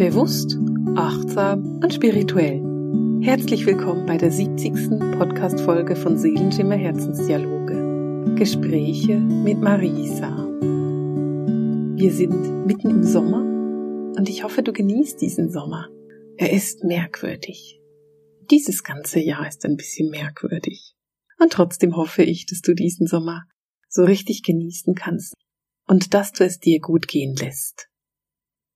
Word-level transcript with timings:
Bewusst, 0.00 0.56
achtsam 0.96 1.78
und 1.82 1.92
spirituell. 1.92 2.62
Herzlich 3.22 3.66
willkommen 3.66 4.06
bei 4.06 4.16
der 4.16 4.30
70. 4.30 4.72
Podcast-Folge 5.18 5.94
von 5.94 6.16
Seelenschimmer 6.16 6.76
Herzensdialoge. 6.76 8.34
Gespräche 8.34 9.18
mit 9.18 9.60
Marisa. 9.60 10.34
Wir 11.98 12.12
sind 12.14 12.64
mitten 12.64 12.88
im 12.88 13.02
Sommer 13.02 13.42
und 14.16 14.26
ich 14.30 14.42
hoffe, 14.42 14.62
du 14.62 14.72
genießt 14.72 15.20
diesen 15.20 15.50
Sommer. 15.50 15.90
Er 16.38 16.50
ist 16.50 16.82
merkwürdig. 16.82 17.78
Dieses 18.50 18.82
ganze 18.82 19.20
Jahr 19.20 19.46
ist 19.46 19.66
ein 19.66 19.76
bisschen 19.76 20.08
merkwürdig. 20.08 20.94
Und 21.38 21.52
trotzdem 21.52 21.94
hoffe 21.94 22.22
ich, 22.22 22.46
dass 22.46 22.62
du 22.62 22.72
diesen 22.72 23.06
Sommer 23.06 23.42
so 23.90 24.04
richtig 24.04 24.44
genießen 24.44 24.94
kannst 24.94 25.34
und 25.86 26.14
dass 26.14 26.32
du 26.32 26.44
es 26.44 26.58
dir 26.58 26.80
gut 26.80 27.06
gehen 27.06 27.36
lässt. 27.36 27.89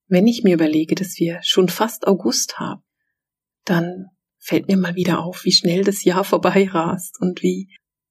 Wenn 0.06 0.26
ich 0.26 0.44
mir 0.44 0.54
überlege, 0.54 0.94
dass 0.94 1.18
wir 1.18 1.40
schon 1.42 1.68
fast 1.68 2.06
August 2.06 2.58
haben, 2.58 2.82
dann 3.64 4.06
fällt 4.38 4.68
mir 4.68 4.76
mal 4.76 4.94
wieder 4.94 5.24
auf, 5.24 5.44
wie 5.44 5.52
schnell 5.52 5.84
das 5.84 6.04
Jahr 6.04 6.24
vorbei 6.24 6.68
rast 6.70 7.20
und 7.20 7.42
wie 7.42 7.68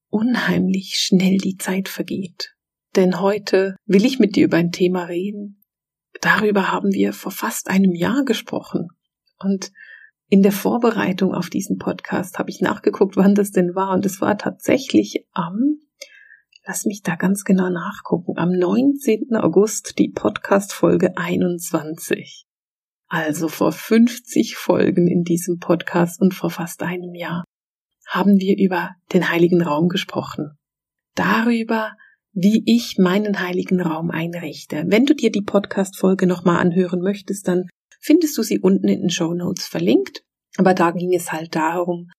unheimlich 0.10 0.96
schnell 0.98 1.38
die 1.38 1.58
Zeit 1.58 1.90
vergeht. 1.90 2.56
Denn 2.96 3.20
heute 3.20 3.76
will 3.86 4.06
ich 4.06 4.20
mit 4.20 4.36
dir 4.36 4.46
über 4.46 4.58
ein 4.58 4.72
Thema 4.72 5.06
reden. 5.06 5.64
Darüber 6.22 6.72
haben 6.72 6.92
wir 6.94 7.14
vor 7.14 7.32
fast 7.32 7.70
einem 7.70 7.96
Jahr 7.96 8.24
gesprochen. 8.24 8.90
Und 9.40 9.72
in 10.30 10.44
der 10.44 10.52
Vorbereitung 10.52 11.34
auf 11.34 11.50
diesen 11.50 11.78
Podcast 11.78 12.38
habe 12.38 12.50
ich 12.50 12.62
nachgeguckt, 12.62 13.18
wann 13.18 13.36
das 13.36 13.52
denn 13.52 13.76
war. 13.76 13.94
Und 13.94 14.06
es 14.06 14.22
war 14.22 14.38
tatsächlich 14.38 15.26
am 15.32 15.80
Lass 16.66 16.86
mich 16.86 17.02
da 17.02 17.16
ganz 17.16 17.44
genau 17.44 17.70
nachgucken. 17.70 18.38
Am 18.38 18.52
19. 18.52 19.36
August 19.36 20.00
die 20.00 20.08
Podcast-Folge 20.08 21.18
21. 21.18 22.46
Also 23.10 23.50
vor 23.50 23.74
50 23.74 24.56
Folgen 24.56 25.10
in 25.10 25.24
diesem 25.24 25.60
Podcast 25.60 26.22
und 26.22 26.34
vor 26.34 26.50
fast 26.50 26.82
einem 26.82 27.16
Jahr 27.16 27.44
haben 28.08 28.40
wir 28.40 28.58
über 28.58 28.92
den 29.12 29.30
heiligen 29.30 29.62
Raum 29.62 29.90
gesprochen. 29.90 30.58
Darüber, 31.16 31.98
wie 32.32 32.64
ich 32.66 32.98
meinen 32.98 33.42
heiligen 33.42 33.82
Raum 33.82 34.10
einrichte. 34.10 34.86
Wenn 34.88 35.06
du 35.06 35.14
dir 35.14 35.32
die 35.32 35.42
Podcast-Folge 35.42 36.28
nochmal 36.28 36.62
anhören 36.62 37.02
möchtest, 37.02 37.50
dann 37.50 37.68
findest 38.00 38.38
du 38.38 38.42
sie 38.42 38.60
unten 38.60 38.88
in 38.88 39.02
den 39.02 39.10
Show 39.10 39.34
Notes 39.34 39.68
verlinkt. 39.68 40.24
Aber 40.56 40.74
da 40.74 40.92
ging 40.92 41.14
es 41.14 41.34
halt 41.34 41.56
darum, 41.56 42.10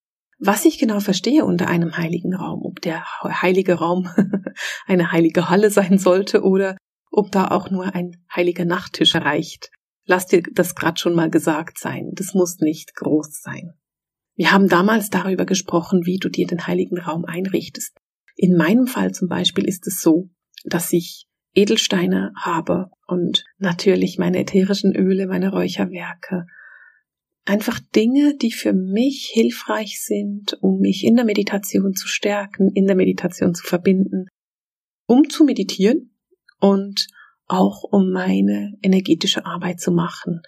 was 0.47 0.65
ich 0.65 0.79
genau 0.79 1.01
verstehe 1.01 1.45
unter 1.45 1.69
einem 1.69 1.97
heiligen 1.97 2.35
Raum, 2.35 2.63
ob 2.65 2.81
der 2.81 3.05
heilige 3.23 3.75
Raum 3.75 4.09
eine 4.87 5.13
heilige 5.13 5.49
Halle 5.49 5.71
sein 5.71 5.99
sollte 5.99 6.43
oder 6.43 6.77
ob 7.11 7.31
da 7.31 7.49
auch 7.49 7.71
nur 7.71 7.95
ein 7.95 8.25
heiliger 8.35 8.65
Nachttisch 8.65 9.15
reicht. 9.15 9.71
Lass 10.07 10.27
dir 10.27 10.43
das 10.53 10.75
gerade 10.75 10.99
schon 10.99 11.15
mal 11.15 11.31
gesagt 11.31 11.79
sein. 11.79 12.11
Das 12.15 12.35
muss 12.35 12.59
nicht 12.59 12.95
groß 12.95 13.41
sein. 13.41 13.73
Wir 14.37 14.51
haben 14.51 14.69
damals 14.69 15.11
darüber 15.11 15.47
gesprochen, 15.47 16.05
wie 16.05 16.19
du 16.19 16.29
dir 16.29 16.47
den 16.47 16.67
heiligen 16.67 16.99
Raum 16.99 17.25
einrichtest. 17.25 17.97
In 18.37 18.57
meinem 18.57 18.87
Fall 18.87 19.13
zum 19.13 19.29
Beispiel 19.29 19.65
ist 19.65 19.87
es 19.87 20.01
so, 20.01 20.29
dass 20.65 20.93
ich 20.93 21.27
Edelsteine 21.55 22.33
habe 22.37 22.91
und 23.07 23.45
natürlich 23.59 24.19
meine 24.19 24.41
ätherischen 24.41 24.95
Öle, 24.95 25.29
meine 25.29 25.51
Räucherwerke 25.51 26.47
Einfach 27.47 27.79
Dinge, 27.79 28.37
die 28.37 28.53
für 28.53 28.73
mich 28.73 29.31
hilfreich 29.33 30.03
sind, 30.03 30.57
um 30.63 30.81
mich 30.81 31.05
in 31.05 31.17
der 31.17 31.27
Meditation 31.27 31.95
zu 31.95 32.09
stärken, 32.09 32.71
in 32.73 32.87
der 32.87 32.97
Meditation 32.97 33.55
zu 33.55 33.67
verbinden, 33.67 34.29
um 35.07 35.29
zu 35.29 35.45
meditieren 35.45 36.17
und 36.59 37.07
auch 37.47 37.83
um 37.83 38.11
meine 38.11 38.73
energetische 38.83 39.45
Arbeit 39.45 39.81
zu 39.81 39.93
machen. 39.93 40.41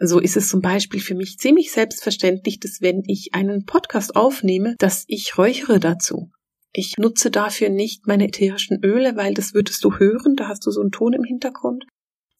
So 0.00 0.18
ist 0.18 0.36
es 0.36 0.48
zum 0.48 0.60
Beispiel 0.60 1.00
für 1.00 1.14
mich 1.14 1.38
ziemlich 1.38 1.70
selbstverständlich, 1.70 2.58
dass 2.58 2.80
wenn 2.80 3.02
ich 3.06 3.34
einen 3.34 3.64
Podcast 3.64 4.16
aufnehme, 4.16 4.74
dass 4.78 5.04
ich 5.06 5.38
räuchere 5.38 5.80
dazu. 5.80 6.30
Ich 6.72 6.98
nutze 6.98 7.30
dafür 7.30 7.68
nicht 7.68 8.06
meine 8.06 8.28
ätherischen 8.28 8.84
Öle, 8.84 9.16
weil 9.16 9.34
das 9.34 9.54
würdest 9.54 9.82
du 9.84 9.94
hören, 9.94 10.36
da 10.36 10.48
hast 10.48 10.66
du 10.66 10.70
so 10.70 10.80
einen 10.80 10.92
Ton 10.92 11.12
im 11.14 11.24
Hintergrund, 11.24 11.84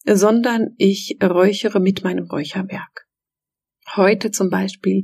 sondern 0.05 0.75
ich 0.77 1.17
räuchere 1.21 1.79
mit 1.79 2.03
meinem 2.03 2.25
Räucherwerk. 2.25 3.08
Heute 3.95 4.29
zum 4.31 4.49
Beispiel 4.49 5.03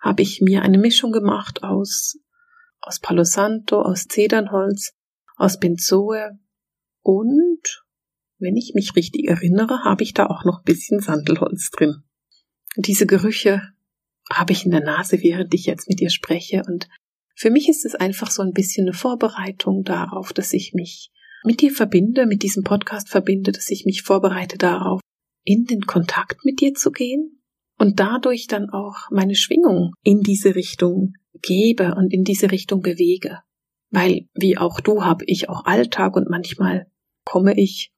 habe 0.00 0.22
ich 0.22 0.40
mir 0.40 0.62
eine 0.62 0.78
Mischung 0.78 1.12
gemacht 1.12 1.62
aus, 1.62 2.18
aus 2.80 2.98
Palo 2.98 3.24
Santo, 3.24 3.80
aus 3.80 4.06
Zedernholz, 4.08 4.92
aus 5.36 5.58
Benzoe 5.58 6.38
und, 7.02 7.84
wenn 8.38 8.56
ich 8.56 8.72
mich 8.74 8.96
richtig 8.96 9.28
erinnere, 9.28 9.84
habe 9.84 10.02
ich 10.02 10.14
da 10.14 10.26
auch 10.26 10.44
noch 10.44 10.58
ein 10.58 10.64
bisschen 10.64 11.00
Sandelholz 11.00 11.70
drin. 11.70 12.02
Diese 12.76 13.06
Gerüche 13.06 13.62
habe 14.30 14.52
ich 14.52 14.64
in 14.64 14.72
der 14.72 14.82
Nase, 14.82 15.22
während 15.22 15.54
ich 15.54 15.66
jetzt 15.66 15.88
mit 15.88 16.00
dir 16.00 16.10
spreche 16.10 16.64
und 16.66 16.88
für 17.36 17.50
mich 17.50 17.68
ist 17.68 17.84
es 17.84 17.94
einfach 17.94 18.30
so 18.30 18.42
ein 18.42 18.52
bisschen 18.52 18.86
eine 18.86 18.94
Vorbereitung 18.94 19.84
darauf, 19.84 20.32
dass 20.32 20.52
ich 20.52 20.72
mich 20.74 21.10
mit 21.44 21.60
dir 21.60 21.72
verbinde, 21.72 22.26
mit 22.26 22.42
diesem 22.42 22.64
Podcast 22.64 23.08
verbinde, 23.08 23.52
dass 23.52 23.70
ich 23.70 23.84
mich 23.84 24.02
vorbereite 24.02 24.56
darauf, 24.56 25.00
in 25.44 25.64
den 25.64 25.82
Kontakt 25.82 26.44
mit 26.44 26.60
dir 26.60 26.74
zu 26.74 26.90
gehen 26.90 27.43
und 27.78 28.00
dadurch 28.00 28.46
dann 28.46 28.70
auch 28.70 29.10
meine 29.10 29.34
Schwingung 29.34 29.92
in 30.02 30.20
diese 30.22 30.54
Richtung 30.54 31.14
gebe 31.42 31.94
und 31.94 32.12
in 32.12 32.24
diese 32.24 32.50
Richtung 32.50 32.80
bewege. 32.80 33.40
Weil, 33.90 34.28
wie 34.34 34.58
auch 34.58 34.80
du, 34.80 35.04
habe 35.04 35.24
ich 35.26 35.48
auch 35.48 35.64
Alltag 35.64 36.16
und 36.16 36.28
manchmal 36.28 36.86
komme 37.24 37.58
ich 37.58 37.92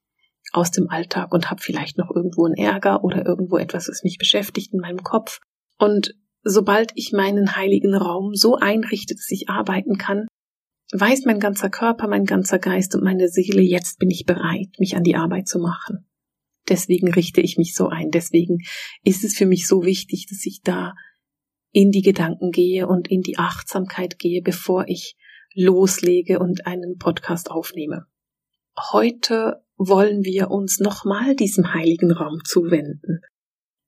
aus 0.53 0.71
dem 0.71 0.89
Alltag 0.89 1.33
und 1.33 1.49
habe 1.49 1.61
vielleicht 1.61 1.97
noch 1.97 2.09
irgendwo 2.13 2.45
einen 2.45 2.55
Ärger 2.55 3.03
oder 3.03 3.25
irgendwo 3.25 3.57
etwas, 3.57 3.89
was 3.89 4.03
mich 4.03 4.17
beschäftigt 4.17 4.73
in 4.73 4.79
meinem 4.79 5.03
Kopf. 5.03 5.39
Und 5.77 6.15
sobald 6.43 6.91
ich 6.95 7.11
meinen 7.11 7.55
heiligen 7.55 7.93
Raum 7.93 8.33
so 8.33 8.55
einrichte, 8.55 9.15
dass 9.15 9.29
ich 9.29 9.49
arbeiten 9.49 9.97
kann, 9.97 10.27
weiß 10.93 11.25
mein 11.25 11.39
ganzer 11.39 11.69
Körper, 11.69 12.07
mein 12.07 12.25
ganzer 12.25 12.59
Geist 12.59 12.95
und 12.95 13.03
meine 13.03 13.27
Seele, 13.27 13.61
jetzt 13.61 13.99
bin 13.99 14.09
ich 14.09 14.25
bereit, 14.25 14.69
mich 14.79 14.95
an 14.95 15.03
die 15.03 15.15
Arbeit 15.15 15.47
zu 15.47 15.59
machen. 15.59 16.06
Deswegen 16.69 17.11
richte 17.11 17.41
ich 17.41 17.57
mich 17.57 17.75
so 17.75 17.87
ein. 17.87 18.11
Deswegen 18.11 18.59
ist 19.03 19.23
es 19.23 19.35
für 19.35 19.45
mich 19.45 19.67
so 19.67 19.83
wichtig, 19.83 20.27
dass 20.29 20.45
ich 20.45 20.61
da 20.63 20.93
in 21.71 21.91
die 21.91 22.01
Gedanken 22.01 22.51
gehe 22.51 22.87
und 22.87 23.07
in 23.07 23.21
die 23.21 23.37
Achtsamkeit 23.37 24.19
gehe, 24.19 24.41
bevor 24.41 24.87
ich 24.87 25.15
loslege 25.53 26.39
und 26.39 26.67
einen 26.67 26.97
Podcast 26.97 27.51
aufnehme. 27.51 28.05
Heute 28.91 29.63
wollen 29.77 30.23
wir 30.23 30.51
uns 30.51 30.79
nochmal 30.79 31.35
diesem 31.35 31.73
heiligen 31.73 32.11
Raum 32.11 32.39
zuwenden. 32.43 33.21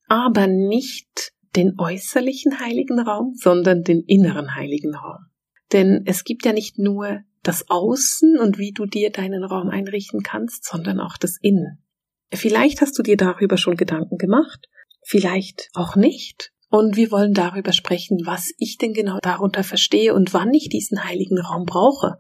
Aber 0.07 0.47
nicht 0.47 1.33
den 1.55 1.79
äußerlichen 1.79 2.59
heiligen 2.59 2.99
Raum, 2.99 3.33
sondern 3.35 3.83
den 3.83 4.01
inneren 4.01 4.55
heiligen 4.55 4.95
Raum. 4.95 5.25
Denn 5.71 6.03
es 6.05 6.23
gibt 6.23 6.45
ja 6.45 6.53
nicht 6.53 6.77
nur 6.77 7.19
das 7.43 7.69
Außen 7.69 8.37
und 8.39 8.57
wie 8.57 8.71
du 8.71 8.85
dir 8.85 9.11
deinen 9.11 9.43
Raum 9.43 9.69
einrichten 9.69 10.21
kannst, 10.21 10.65
sondern 10.65 10.99
auch 10.99 11.17
das 11.17 11.37
Innen. 11.41 11.83
Vielleicht 12.31 12.81
hast 12.81 12.97
du 12.97 13.03
dir 13.03 13.17
darüber 13.17 13.57
schon 13.57 13.75
Gedanken 13.75 14.17
gemacht, 14.17 14.67
vielleicht 15.03 15.69
auch 15.73 15.95
nicht. 15.95 16.51
Und 16.69 16.95
wir 16.95 17.09
wollen 17.09 17.33
darüber 17.33 17.73
sprechen, 17.73 18.19
was 18.25 18.51
ich 18.59 18.77
denn 18.77 18.93
genau 18.93 19.17
darunter 19.23 19.63
verstehe 19.63 20.13
und 20.13 20.33
wann 20.33 20.53
ich 20.53 20.69
diesen 20.69 21.03
heiligen 21.03 21.39
Raum 21.39 21.65
brauche. 21.65 22.19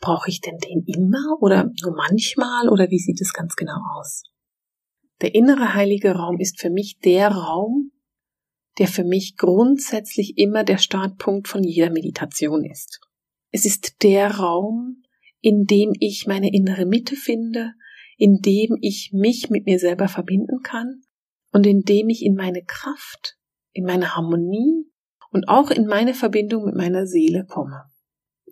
Brauche 0.00 0.28
ich 0.28 0.42
denn 0.42 0.58
den 0.58 0.84
immer 0.86 1.38
oder 1.40 1.70
nur 1.82 1.96
manchmal 1.96 2.68
oder 2.68 2.90
wie 2.90 2.98
sieht 2.98 3.20
es 3.20 3.32
ganz 3.32 3.56
genau 3.56 3.80
aus? 3.98 4.24
Der 5.22 5.34
innere 5.34 5.74
heilige 5.74 6.12
Raum 6.12 6.38
ist 6.38 6.60
für 6.60 6.70
mich 6.70 6.98
der 6.98 7.28
Raum, 7.28 7.92
der 8.78 8.86
für 8.86 9.04
mich 9.04 9.36
grundsätzlich 9.36 10.36
immer 10.36 10.64
der 10.64 10.78
Startpunkt 10.78 11.48
von 11.48 11.64
jeder 11.64 11.90
Meditation 11.90 12.64
ist. 12.64 13.00
Es 13.50 13.64
ist 13.64 14.02
der 14.02 14.36
Raum, 14.36 15.02
in 15.40 15.64
dem 15.64 15.92
ich 15.98 16.26
meine 16.26 16.52
innere 16.52 16.84
Mitte 16.84 17.16
finde, 17.16 17.72
in 18.18 18.40
dem 18.42 18.76
ich 18.80 19.12
mich 19.14 19.48
mit 19.48 19.64
mir 19.64 19.78
selber 19.78 20.08
verbinden 20.08 20.60
kann 20.62 21.02
und 21.52 21.66
in 21.66 21.82
dem 21.82 22.08
ich 22.10 22.24
in 22.24 22.34
meine 22.34 22.62
Kraft, 22.64 23.38
in 23.72 23.84
meine 23.84 24.14
Harmonie 24.14 24.84
und 25.30 25.48
auch 25.48 25.70
in 25.70 25.86
meine 25.86 26.14
Verbindung 26.14 26.66
mit 26.66 26.74
meiner 26.74 27.06
Seele 27.06 27.46
komme. 27.46 27.84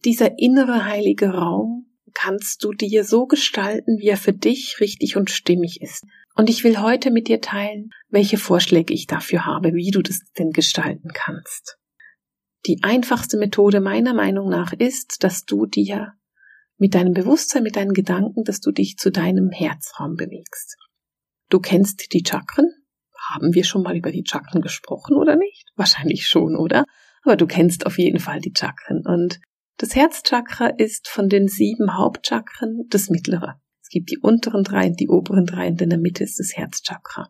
Dieser 0.05 0.39
innere 0.39 0.85
heilige 0.85 1.31
Raum 1.31 1.87
kannst 2.15 2.63
du 2.65 2.73
dir 2.73 3.05
so 3.05 3.27
gestalten, 3.27 3.99
wie 3.99 4.09
er 4.09 4.17
für 4.17 4.33
dich 4.33 4.81
richtig 4.81 5.17
und 5.17 5.31
stimmig 5.31 5.83
ist. 5.83 6.05
Und 6.37 6.49
ich 6.49 6.65
will 6.65 6.81
heute 6.81 7.11
mit 7.11 7.29
dir 7.29 7.41
teilen, 7.41 7.91
welche 8.09 8.39
Vorschläge 8.39 8.95
ich 8.95 9.07
dafür 9.07 9.45
habe, 9.45 9.75
wie 9.75 9.91
du 9.91 10.01
das 10.01 10.21
denn 10.39 10.51
gestalten 10.51 11.11
kannst. 11.13 11.79
Die 12.67 12.83
einfachste 12.83 13.37
Methode 13.37 13.81
meiner 13.81 14.15
Meinung 14.15 14.49
nach 14.49 14.73
ist, 14.73 15.25
dass 15.25 15.45
du 15.45 15.67
dir 15.67 16.13
mit 16.79 16.95
deinem 16.95 17.15
Bewusstsein, 17.15 17.63
mit 17.63 17.77
deinen 17.77 17.93
Gedanken, 17.93 18.45
dass 18.45 18.61
du 18.61 18.71
dich 18.71 18.97
zu 18.97 19.11
deinem 19.11 19.51
Herzraum 19.51 20.15
bewegst. 20.15 20.77
Du 21.49 21.61
kennst 21.61 22.13
die 22.13 22.25
Chakren. 22.27 22.71
Haben 23.31 23.55
wir 23.55 23.65
schon 23.65 23.83
mal 23.83 23.97
über 23.97 24.13
die 24.13 24.25
Chakren 24.27 24.61
gesprochen 24.61 25.17
oder 25.17 25.37
nicht? 25.37 25.67
Wahrscheinlich 25.75 26.27
schon, 26.27 26.57
oder? 26.57 26.85
Aber 27.23 27.37
du 27.37 27.47
kennst 27.47 27.87
auf 27.87 27.99
jeden 27.99 28.21
Fall 28.21 28.41
die 28.41 28.53
Chakren. 28.57 29.03
Und 29.05 29.41
das 29.79 29.95
Herzchakra 29.95 30.69
ist 30.69 31.09
von 31.09 31.29
den 31.29 31.49
sieben 31.49 31.97
Hauptchakren 31.97 32.87
das 32.89 33.11
mittlere. 33.11 33.61
Es 33.83 33.89
gibt 33.89 34.11
die 34.11 34.19
unteren 34.19 34.65
drei 34.65 34.89
und 34.89 35.01
die 35.01 35.09
oberen 35.09 35.47
drei 35.47 35.69
und 35.69 35.81
in 35.81 35.91
der 35.91 35.99
Mitte 35.99 36.25
ist 36.25 36.39
das 36.39 36.57
Herzchakra. 36.57 37.29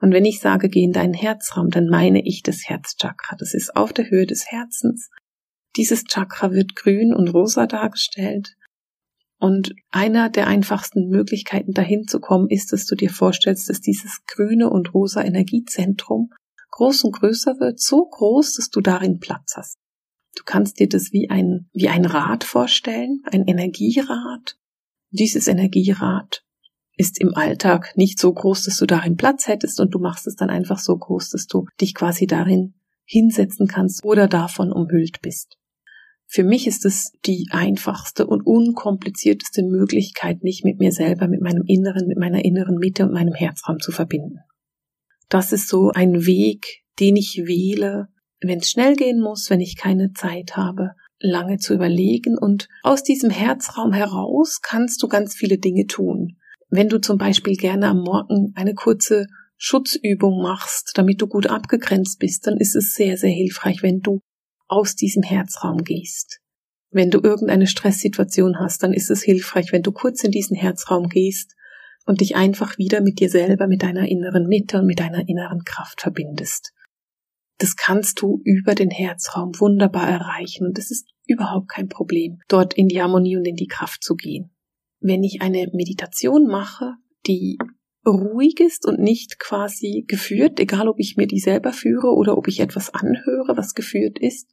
Und 0.00 0.12
wenn 0.12 0.24
ich 0.24 0.40
sage, 0.40 0.68
geh 0.68 0.82
in 0.82 0.92
deinen 0.92 1.14
Herzraum, 1.14 1.70
dann 1.70 1.88
meine 1.88 2.22
ich 2.24 2.42
das 2.42 2.68
Herzchakra. 2.68 3.36
Das 3.36 3.54
ist 3.54 3.74
auf 3.76 3.92
der 3.92 4.10
Höhe 4.10 4.26
des 4.26 4.46
Herzens. 4.46 5.10
Dieses 5.76 6.04
Chakra 6.04 6.52
wird 6.52 6.76
grün 6.76 7.14
und 7.14 7.28
rosa 7.28 7.66
dargestellt. 7.66 8.56
Und 9.38 9.74
einer 9.90 10.30
der 10.30 10.46
einfachsten 10.46 11.08
Möglichkeiten 11.08 11.72
dahin 11.72 12.06
zu 12.06 12.20
kommen 12.20 12.48
ist, 12.48 12.72
dass 12.72 12.86
du 12.86 12.94
dir 12.94 13.10
vorstellst, 13.10 13.68
dass 13.68 13.80
dieses 13.80 14.24
grüne 14.26 14.70
und 14.70 14.94
rosa 14.94 15.22
Energiezentrum 15.22 16.30
groß 16.70 17.04
und 17.04 17.12
größer 17.12 17.58
wird, 17.58 17.80
so 17.80 18.06
groß, 18.06 18.54
dass 18.54 18.70
du 18.70 18.80
darin 18.80 19.18
Platz 19.18 19.54
hast. 19.56 19.78
Du 20.36 20.42
kannst 20.44 20.78
dir 20.78 20.88
das 20.88 21.12
wie 21.12 21.30
ein, 21.30 21.68
wie 21.72 21.88
ein 21.88 22.04
Rad 22.04 22.44
vorstellen, 22.44 23.22
ein 23.24 23.46
Energierad. 23.46 24.58
Dieses 25.10 25.48
Energierad 25.48 26.42
ist 26.96 27.18
im 27.20 27.34
Alltag 27.34 27.96
nicht 27.96 28.18
so 28.18 28.32
groß, 28.32 28.64
dass 28.64 28.76
du 28.76 28.86
darin 28.86 29.16
Platz 29.16 29.48
hättest 29.48 29.80
und 29.80 29.94
du 29.94 29.98
machst 29.98 30.26
es 30.26 30.36
dann 30.36 30.50
einfach 30.50 30.78
so 30.78 30.96
groß, 30.96 31.30
dass 31.30 31.46
du 31.46 31.66
dich 31.80 31.94
quasi 31.94 32.26
darin 32.26 32.74
hinsetzen 33.04 33.66
kannst 33.66 34.04
oder 34.04 34.28
davon 34.28 34.72
umhüllt 34.72 35.20
bist. 35.22 35.58
Für 36.26 36.44
mich 36.44 36.66
ist 36.66 36.84
es 36.84 37.12
die 37.24 37.46
einfachste 37.50 38.26
und 38.26 38.42
unkomplizierteste 38.42 39.62
Möglichkeit, 39.62 40.42
mich 40.42 40.64
mit 40.64 40.78
mir 40.78 40.92
selber, 40.92 41.28
mit 41.28 41.40
meinem 41.40 41.62
Inneren, 41.66 42.08
mit 42.08 42.18
meiner 42.18 42.44
inneren 42.44 42.76
Mitte 42.78 43.04
und 43.04 43.12
meinem 43.12 43.34
Herzraum 43.34 43.78
zu 43.80 43.92
verbinden. 43.92 44.40
Das 45.28 45.52
ist 45.52 45.68
so 45.68 45.90
ein 45.90 46.26
Weg, 46.26 46.84
den 47.00 47.16
ich 47.16 47.42
wähle, 47.46 48.08
wenn 48.40 48.58
es 48.58 48.70
schnell 48.70 48.96
gehen 48.96 49.20
muss, 49.20 49.50
wenn 49.50 49.60
ich 49.60 49.76
keine 49.76 50.12
Zeit 50.12 50.56
habe, 50.56 50.92
lange 51.20 51.58
zu 51.58 51.74
überlegen 51.74 52.36
und 52.36 52.68
aus 52.82 53.02
diesem 53.02 53.30
Herzraum 53.30 53.92
heraus 53.92 54.60
kannst 54.62 55.02
du 55.02 55.08
ganz 55.08 55.34
viele 55.34 55.58
Dinge 55.58 55.86
tun. 55.86 56.36
Wenn 56.68 56.88
du 56.88 57.00
zum 57.00 57.16
Beispiel 57.16 57.56
gerne 57.56 57.88
am 57.88 58.00
Morgen 58.00 58.52
eine 58.54 58.74
kurze 58.74 59.26
Schutzübung 59.56 60.42
machst, 60.42 60.92
damit 60.96 61.22
du 61.22 61.26
gut 61.26 61.46
abgegrenzt 61.46 62.18
bist, 62.18 62.46
dann 62.46 62.58
ist 62.58 62.76
es 62.76 62.92
sehr, 62.92 63.16
sehr 63.16 63.30
hilfreich, 63.30 63.82
wenn 63.82 64.00
du 64.00 64.20
aus 64.68 64.96
diesem 64.96 65.22
Herzraum 65.22 65.84
gehst. 65.84 66.40
Wenn 66.90 67.10
du 67.10 67.20
irgendeine 67.20 67.66
Stresssituation 67.66 68.58
hast, 68.58 68.82
dann 68.82 68.92
ist 68.92 69.10
es 69.10 69.22
hilfreich, 69.22 69.72
wenn 69.72 69.82
du 69.82 69.92
kurz 69.92 70.24
in 70.24 70.30
diesen 70.30 70.56
Herzraum 70.56 71.08
gehst 71.08 71.54
und 72.06 72.20
dich 72.20 72.36
einfach 72.36 72.78
wieder 72.78 73.00
mit 73.00 73.20
dir 73.20 73.28
selber, 73.28 73.66
mit 73.66 73.82
deiner 73.82 74.08
inneren 74.08 74.46
Mitte 74.46 74.78
und 74.78 74.86
mit 74.86 75.00
deiner 75.00 75.28
inneren 75.28 75.64
Kraft 75.64 76.00
verbindest. 76.00 76.72
Das 77.58 77.76
kannst 77.76 78.20
du 78.20 78.40
über 78.44 78.74
den 78.74 78.90
Herzraum 78.90 79.52
wunderbar 79.58 80.08
erreichen 80.08 80.66
und 80.66 80.78
es 80.78 80.90
ist 80.90 81.08
überhaupt 81.26 81.68
kein 81.68 81.88
Problem, 81.88 82.40
dort 82.48 82.74
in 82.74 82.88
die 82.88 83.00
Harmonie 83.00 83.36
und 83.36 83.46
in 83.46 83.56
die 83.56 83.66
Kraft 83.66 84.04
zu 84.04 84.14
gehen 84.14 84.56
wenn 85.00 85.22
ich 85.22 85.42
eine 85.42 85.68
Meditation 85.72 86.46
mache, 86.46 86.94
die 87.26 87.58
ruhig 88.06 88.60
ist 88.60 88.86
und 88.86 89.00
nicht 89.00 89.38
quasi 89.38 90.04
geführt, 90.06 90.60
egal 90.60 90.88
ob 90.88 90.98
ich 91.00 91.16
mir 91.16 91.26
die 91.26 91.40
selber 91.40 91.72
führe 91.72 92.14
oder 92.14 92.38
ob 92.38 92.48
ich 92.48 92.60
etwas 92.60 92.94
anhöre, 92.94 93.56
was 93.56 93.74
geführt 93.74 94.18
ist, 94.18 94.48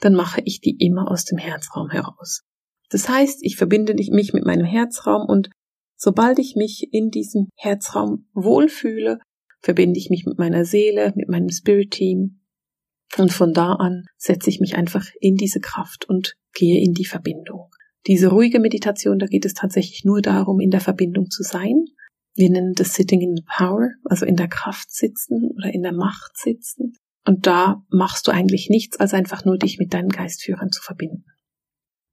dann 0.00 0.14
mache 0.14 0.40
ich 0.44 0.60
die 0.60 0.76
immer 0.78 1.10
aus 1.10 1.24
dem 1.24 1.38
Herzraum 1.38 1.90
heraus. 1.90 2.42
Das 2.90 3.08
heißt, 3.08 3.38
ich 3.42 3.56
verbinde 3.56 3.94
mich 3.94 4.32
mit 4.32 4.44
meinem 4.44 4.64
Herzraum 4.64 5.28
und 5.28 5.50
sobald 5.96 6.38
ich 6.38 6.56
mich 6.56 6.88
in 6.92 7.10
diesem 7.10 7.48
Herzraum 7.56 8.28
wohlfühle, 8.32 9.18
verbinde 9.60 9.98
ich 9.98 10.10
mich 10.10 10.24
mit 10.24 10.38
meiner 10.38 10.64
Seele, 10.64 11.12
mit 11.16 11.28
meinem 11.28 11.50
Spirit 11.50 11.90
Team 11.90 12.38
und 13.16 13.32
von 13.32 13.52
da 13.52 13.72
an 13.74 14.04
setze 14.16 14.50
ich 14.50 14.60
mich 14.60 14.76
einfach 14.76 15.06
in 15.20 15.36
diese 15.36 15.60
Kraft 15.60 16.08
und 16.08 16.34
gehe 16.52 16.82
in 16.82 16.92
die 16.92 17.06
Verbindung. 17.06 17.70
Diese 18.06 18.28
ruhige 18.28 18.60
Meditation, 18.60 19.18
da 19.18 19.26
geht 19.26 19.44
es 19.44 19.54
tatsächlich 19.54 20.04
nur 20.04 20.20
darum, 20.20 20.60
in 20.60 20.70
der 20.70 20.80
Verbindung 20.80 21.30
zu 21.30 21.42
sein. 21.42 21.84
Wir 22.34 22.50
nennen 22.50 22.74
das 22.74 22.94
Sitting 22.94 23.20
in 23.20 23.36
the 23.36 23.42
Power, 23.56 23.90
also 24.04 24.24
in 24.24 24.36
der 24.36 24.48
Kraft 24.48 24.92
sitzen 24.92 25.50
oder 25.56 25.72
in 25.72 25.82
der 25.82 25.92
Macht 25.92 26.36
sitzen. 26.36 26.94
Und 27.28 27.46
da 27.46 27.84
machst 27.90 28.26
du 28.26 28.30
eigentlich 28.30 28.70
nichts, 28.70 28.98
als 28.98 29.12
einfach 29.12 29.44
nur 29.44 29.58
dich 29.58 29.78
mit 29.78 29.92
deinen 29.92 30.08
Geistführern 30.08 30.72
zu 30.72 30.80
verbinden. 30.80 31.26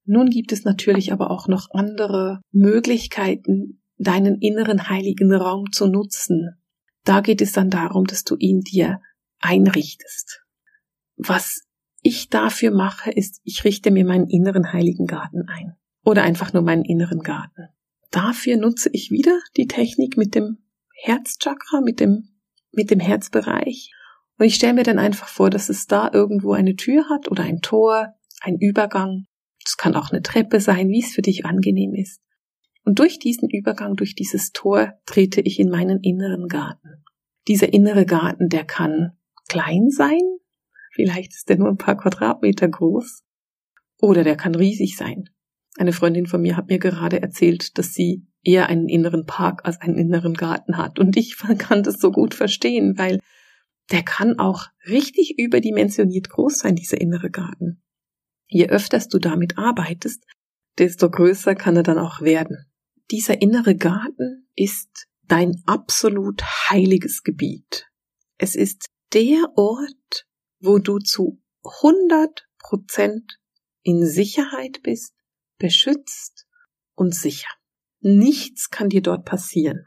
Nun 0.03 0.29
gibt 0.29 0.51
es 0.51 0.65
natürlich 0.65 1.13
aber 1.13 1.31
auch 1.31 1.47
noch 1.47 1.69
andere 1.71 2.41
Möglichkeiten, 2.51 3.81
deinen 3.97 4.41
inneren 4.41 4.89
heiligen 4.89 5.33
Raum 5.33 5.71
zu 5.71 5.87
nutzen. 5.87 6.57
Da 7.05 7.21
geht 7.21 7.41
es 7.41 7.53
dann 7.53 7.69
darum, 7.69 8.03
dass 8.03 8.25
du 8.25 8.35
ihn 8.35 8.59
dir 8.59 8.99
einrichtest. 9.39 10.43
Was 11.15 11.61
ich 12.01 12.27
dafür 12.27 12.71
mache, 12.71 13.09
ist, 13.09 13.39
ich 13.45 13.63
richte 13.63 13.91
mir 13.91 14.03
meinen 14.03 14.27
inneren 14.27 14.73
heiligen 14.73 15.05
Garten 15.05 15.47
ein. 15.47 15.77
Oder 16.03 16.23
einfach 16.23 16.51
nur 16.51 16.63
meinen 16.63 16.83
inneren 16.83 17.21
Garten. 17.21 17.69
Dafür 18.11 18.57
nutze 18.57 18.89
ich 18.91 19.11
wieder 19.11 19.39
die 19.55 19.67
Technik 19.67 20.17
mit 20.17 20.35
dem 20.35 20.57
Herzchakra, 20.91 21.79
mit 21.79 22.01
dem, 22.01 22.35
mit 22.73 22.91
dem 22.91 22.99
Herzbereich. 22.99 23.94
Und 24.37 24.45
ich 24.45 24.55
stelle 24.55 24.73
mir 24.73 24.83
dann 24.83 24.99
einfach 24.99 25.27
vor, 25.27 25.49
dass 25.49 25.69
es 25.69 25.87
da 25.87 26.09
irgendwo 26.11 26.53
eine 26.53 26.75
Tür 26.75 27.09
hat 27.09 27.29
oder 27.29 27.43
ein 27.43 27.61
Tor, 27.61 28.13
ein 28.41 28.57
Übergang. 28.59 29.25
Es 29.65 29.77
kann 29.77 29.95
auch 29.95 30.11
eine 30.11 30.21
Treppe 30.21 30.59
sein, 30.59 30.89
wie 30.89 31.01
es 31.01 31.13
für 31.13 31.21
dich 31.21 31.45
angenehm 31.45 31.93
ist. 31.93 32.21
Und 32.83 32.99
durch 32.99 33.17
diesen 33.17 33.49
Übergang, 33.49 33.95
durch 33.95 34.13
dieses 34.13 34.51
Tor 34.51 34.93
trete 35.05 35.41
ich 35.41 35.59
in 35.59 35.69
meinen 35.69 36.01
inneren 36.01 36.47
Garten. 36.47 37.03
Dieser 37.47 37.73
innere 37.73 38.05
Garten, 38.05 38.49
der 38.49 38.65
kann 38.65 39.13
klein 39.47 39.89
sein, 39.89 40.21
Vielleicht 40.95 41.33
ist 41.33 41.49
der 41.49 41.57
nur 41.57 41.67
ein 41.67 41.77
paar 41.77 41.97
Quadratmeter 41.97 42.69
groß. 42.69 43.23
Oder 44.01 44.23
der 44.23 44.37
kann 44.37 44.55
riesig 44.55 44.95
sein. 44.95 45.29
Eine 45.77 45.91
Freundin 45.91 46.25
von 46.25 46.41
mir 46.41 46.55
hat 46.55 46.69
mir 46.69 46.79
gerade 46.79 47.21
erzählt, 47.21 47.77
dass 47.77 47.93
sie 47.93 48.25
eher 48.43 48.69
einen 48.69 48.87
inneren 48.87 49.25
Park 49.25 49.65
als 49.65 49.81
einen 49.81 49.97
inneren 49.97 50.35
Garten 50.35 50.77
hat. 50.77 50.97
Und 50.97 51.17
ich 51.17 51.37
kann 51.57 51.83
das 51.83 51.99
so 51.99 52.11
gut 52.11 52.33
verstehen, 52.33 52.97
weil 52.97 53.19
der 53.91 54.03
kann 54.03 54.39
auch 54.39 54.67
richtig 54.87 55.37
überdimensioniert 55.37 56.29
groß 56.29 56.59
sein, 56.59 56.75
dieser 56.75 56.99
innere 56.99 57.29
Garten. 57.29 57.83
Je 58.47 58.67
öfters 58.67 59.07
du 59.07 59.19
damit 59.19 59.57
arbeitest, 59.57 60.23
desto 60.77 61.09
größer 61.09 61.55
kann 61.55 61.75
er 61.75 61.83
dann 61.83 61.99
auch 61.99 62.21
werden. 62.21 62.65
Dieser 63.11 63.41
innere 63.41 63.75
Garten 63.75 64.47
ist 64.55 65.07
dein 65.23 65.61
absolut 65.65 66.43
heiliges 66.69 67.23
Gebiet. 67.23 67.87
Es 68.37 68.55
ist 68.55 68.87
der 69.13 69.51
Ort, 69.55 70.27
wo 70.59 70.79
du 70.79 70.99
zu 70.99 71.41
100 71.63 72.47
Prozent 72.59 73.39
in 73.81 74.05
Sicherheit 74.05 74.81
bist, 74.83 75.13
beschützt 75.57 76.47
und 76.95 77.13
sicher. 77.13 77.49
Nichts 78.01 78.69
kann 78.69 78.89
dir 78.89 79.01
dort 79.01 79.25
passieren. 79.25 79.85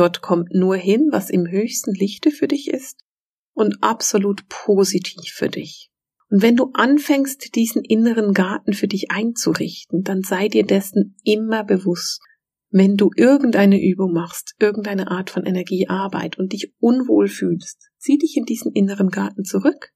Dort 0.00 0.22
kommt 0.22 0.54
nur 0.54 0.76
hin, 0.76 1.10
was 1.12 1.28
im 1.28 1.46
höchsten 1.46 1.92
Lichte 1.92 2.30
für 2.30 2.48
dich 2.48 2.68
ist 2.70 3.04
und 3.52 3.82
absolut 3.82 4.48
positiv 4.48 5.34
für 5.34 5.50
dich. 5.50 5.90
Und 6.30 6.40
wenn 6.40 6.56
du 6.56 6.70
anfängst, 6.72 7.54
diesen 7.54 7.84
inneren 7.84 8.32
Garten 8.32 8.72
für 8.72 8.88
dich 8.88 9.10
einzurichten, 9.10 10.02
dann 10.02 10.22
sei 10.22 10.48
dir 10.48 10.64
dessen 10.64 11.16
immer 11.22 11.64
bewusst. 11.64 12.22
Wenn 12.70 12.96
du 12.96 13.10
irgendeine 13.14 13.78
Übung 13.78 14.14
machst, 14.14 14.54
irgendeine 14.58 15.10
Art 15.10 15.28
von 15.28 15.44
Energiearbeit 15.44 16.38
und 16.38 16.54
dich 16.54 16.72
unwohl 16.78 17.28
fühlst, 17.28 17.90
zieh 17.98 18.16
dich 18.16 18.38
in 18.38 18.46
diesen 18.46 18.72
inneren 18.72 19.10
Garten 19.10 19.44
zurück. 19.44 19.92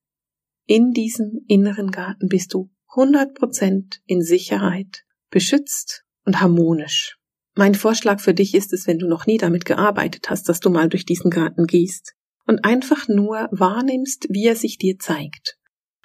In 0.67 0.93
diesem 0.93 1.47
inneren 1.49 1.91
Garten 1.91 2.29
bist 2.29 2.53
du 2.53 2.71
100% 2.95 4.01
in 4.05 4.21
Sicherheit, 4.21 5.07
beschützt 5.31 6.05
und 6.27 6.43
harmonisch. 6.43 7.17
Mein 7.57 7.75
Vorschlag 7.77 8.21
für 8.21 8.35
dich 8.35 8.55
ist 8.55 8.73
es, 8.73 8.87
wenn 8.87 8.99
du 8.99 9.09
noch 9.09 9.27
nie 9.27 9.39
damit 9.39 9.65
gearbeitet 9.65 10.29
hast, 10.29 10.49
dass 10.49 10.59
du 10.59 10.71
mal 10.71 10.89
durch 10.89 11.07
diesen 11.07 11.31
Garten 11.31 11.67
gehst 11.67 12.15
und 12.47 12.65
einfach 12.65 13.07
nur 13.07 13.49
wahrnimmst, 13.53 14.27
wie 14.29 14.47
er 14.47 14.57
sich 14.57 14.77
dir 14.77 14.99
zeigt. 14.99 15.57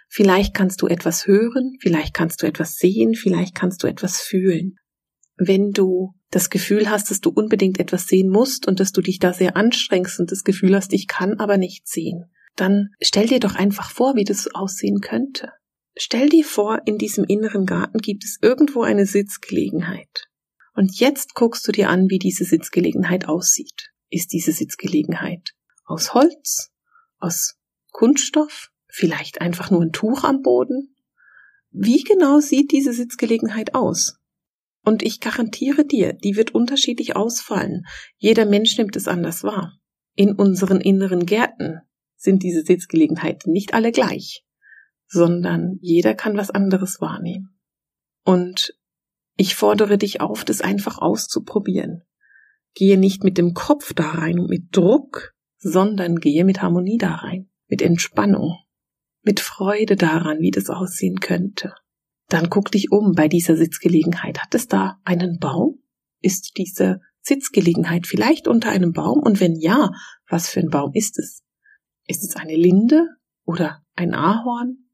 Vielleicht 0.08 0.54
kannst 0.54 0.82
du 0.82 0.88
etwas 0.88 1.28
hören, 1.28 1.78
vielleicht 1.80 2.14
kannst 2.14 2.42
du 2.42 2.48
etwas 2.48 2.76
sehen, 2.76 3.16
vielleicht 3.16 3.56
kannst 3.56 3.84
du 3.84 3.88
etwas 3.88 4.22
fühlen. 4.22 4.76
Wenn 5.38 5.72
du 5.72 6.14
das 6.32 6.50
Gefühl 6.50 6.90
hast, 6.90 7.10
dass 7.10 7.22
du 7.22 7.30
unbedingt 7.30 7.80
etwas 7.80 8.08
sehen 8.08 8.30
musst 8.30 8.68
und 8.68 8.80
dass 8.80 8.92
du 8.92 9.02
dich 9.02 9.20
da 9.20 9.34
sehr 9.34 9.56
anstrengst 9.56 10.20
und 10.20 10.32
das 10.32 10.44
Gefühl 10.44 10.76
hast, 10.76 10.94
ich 10.94 11.08
kann 11.08 11.40
aber 11.40 11.58
nicht 11.58 11.88
sehen, 11.88 12.26
dann 12.56 12.90
stell 13.02 13.28
dir 13.28 13.40
doch 13.40 13.56
einfach 13.56 13.90
vor, 13.90 14.16
wie 14.16 14.24
das 14.24 14.54
aussehen 14.54 15.00
könnte. 15.00 15.50
Stell 15.98 16.30
dir 16.30 16.46
vor, 16.46 16.82
in 16.86 16.98
diesem 16.98 17.24
inneren 17.24 17.66
Garten 17.66 18.00
gibt 18.00 18.24
es 18.24 18.38
irgendwo 18.42 18.82
eine 18.84 19.06
Sitzgelegenheit. 19.06 20.29
Und 20.80 20.98
jetzt 20.98 21.36
guckst 21.36 21.68
du 21.68 21.74
dir 21.74 21.90
an, 21.90 22.10
wie 22.10 22.20
diese 22.20 22.46
Sitzgelegenheit 22.46 23.28
aussieht. 23.28 23.92
Ist 24.10 24.32
diese 24.32 24.54
Sitzgelegenheit 24.54 25.50
aus 25.84 26.14
Holz, 26.14 26.72
aus 27.18 27.58
Kunststoff, 27.92 28.70
vielleicht 28.88 29.42
einfach 29.42 29.72
nur 29.72 29.82
ein 29.82 29.92
Tuch 29.92 30.24
am 30.24 30.42
Boden? 30.42 30.96
Wie 31.70 32.02
genau 32.04 32.40
sieht 32.40 32.72
diese 32.72 32.94
Sitzgelegenheit 32.94 33.76
aus? 33.76 34.22
Und 34.86 35.04
ich 35.04 35.20
garantiere 35.20 35.84
dir, 35.84 36.14
die 36.14 36.38
wird 36.38 36.56
unterschiedlich 36.56 37.14
ausfallen. 37.14 37.84
Jeder 38.16 38.46
Mensch 38.46 38.78
nimmt 38.78 38.96
es 38.96 39.10
anders 39.10 39.44
wahr. 39.44 39.78
In 40.16 40.32
unseren 40.32 40.80
inneren 40.80 41.26
Gärten 41.26 41.82
sind 42.16 42.42
diese 42.42 42.64
Sitzgelegenheiten 42.64 43.52
nicht 43.52 43.74
alle 43.74 43.92
gleich, 43.92 44.46
sondern 45.08 45.78
jeder 45.82 46.14
kann 46.14 46.38
was 46.38 46.52
anderes 46.52 47.02
wahrnehmen. 47.02 47.60
Und 48.24 48.79
ich 49.40 49.56
fordere 49.56 49.98
dich 49.98 50.20
auf, 50.20 50.44
das 50.44 50.60
einfach 50.60 50.98
auszuprobieren. 50.98 52.04
Gehe 52.74 52.98
nicht 52.98 53.24
mit 53.24 53.38
dem 53.38 53.54
Kopf 53.54 53.94
da 53.94 54.10
rein 54.10 54.38
und 54.38 54.50
mit 54.50 54.76
Druck, 54.76 55.34
sondern 55.58 56.18
gehe 56.18 56.44
mit 56.44 56.62
Harmonie 56.62 56.98
da 56.98 57.16
rein, 57.16 57.50
mit 57.70 57.82
Entspannung, 57.82 58.58
mit 59.24 59.40
Freude 59.40 59.96
daran, 59.96 60.40
wie 60.42 60.52
das 60.52 60.70
aussehen 60.70 61.22
könnte. 61.22 61.74
Dann 62.28 62.50
guck 62.50 62.70
dich 62.70 62.92
um 62.92 63.14
bei 63.14 63.30
dieser 63.30 63.56
Sitzgelegenheit. 63.56 64.40
Hat 64.40 64.54
es 64.56 64.68
da 64.68 65.00
einen 65.06 65.40
Baum? 65.40 65.82
Ist 66.20 66.58
diese 66.58 67.00
Sitzgelegenheit 67.22 68.08
vielleicht 68.08 68.46
unter 68.46 68.70
einem 68.72 68.92
Baum? 68.92 69.20
Und 69.20 69.40
wenn 69.40 69.56
ja, 69.56 69.92
was 70.28 70.50
für 70.50 70.60
ein 70.60 70.70
Baum 70.70 70.92
ist 70.94 71.18
es? 71.18 71.44
Ist 72.08 72.26
es 72.26 72.36
eine 72.36 72.58
Linde 72.58 73.08
oder 73.46 73.84
ein 73.96 74.14
Ahorn? 74.14 74.90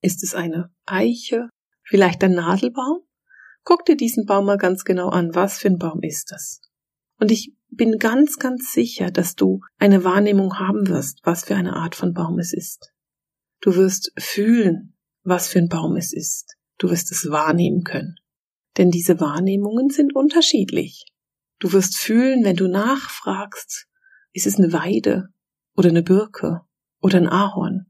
Ist 0.00 0.24
es 0.24 0.34
eine 0.34 0.74
Eiche? 0.84 1.48
Vielleicht 1.84 2.24
ein 2.24 2.34
Nadelbaum? 2.34 3.04
Guck 3.64 3.86
dir 3.86 3.96
diesen 3.96 4.26
Baum 4.26 4.46
mal 4.46 4.58
ganz 4.58 4.84
genau 4.84 5.08
an. 5.08 5.34
Was 5.34 5.58
für 5.58 5.68
ein 5.68 5.78
Baum 5.78 6.02
ist 6.02 6.30
das? 6.30 6.60
Und 7.18 7.30
ich 7.30 7.54
bin 7.70 7.98
ganz, 7.98 8.38
ganz 8.38 8.72
sicher, 8.72 9.10
dass 9.10 9.34
du 9.34 9.60
eine 9.78 10.04
Wahrnehmung 10.04 10.58
haben 10.58 10.86
wirst, 10.88 11.20
was 11.24 11.44
für 11.44 11.56
eine 11.56 11.74
Art 11.74 11.94
von 11.94 12.12
Baum 12.12 12.38
es 12.38 12.52
ist. 12.52 12.92
Du 13.60 13.74
wirst 13.74 14.12
fühlen, 14.18 14.94
was 15.22 15.48
für 15.48 15.58
ein 15.58 15.68
Baum 15.68 15.96
es 15.96 16.12
ist. 16.12 16.56
Du 16.78 16.90
wirst 16.90 17.10
es 17.10 17.30
wahrnehmen 17.30 17.82
können. 17.82 18.16
Denn 18.76 18.90
diese 18.90 19.20
Wahrnehmungen 19.20 19.88
sind 19.88 20.14
unterschiedlich. 20.14 21.06
Du 21.58 21.72
wirst 21.72 21.96
fühlen, 21.96 22.44
wenn 22.44 22.56
du 22.56 22.68
nachfragst, 22.68 23.86
ist 24.32 24.46
es 24.46 24.58
eine 24.58 24.72
Weide 24.72 25.28
oder 25.76 25.88
eine 25.88 26.02
Birke 26.02 26.60
oder 27.00 27.18
ein 27.18 27.28
Ahorn, 27.28 27.86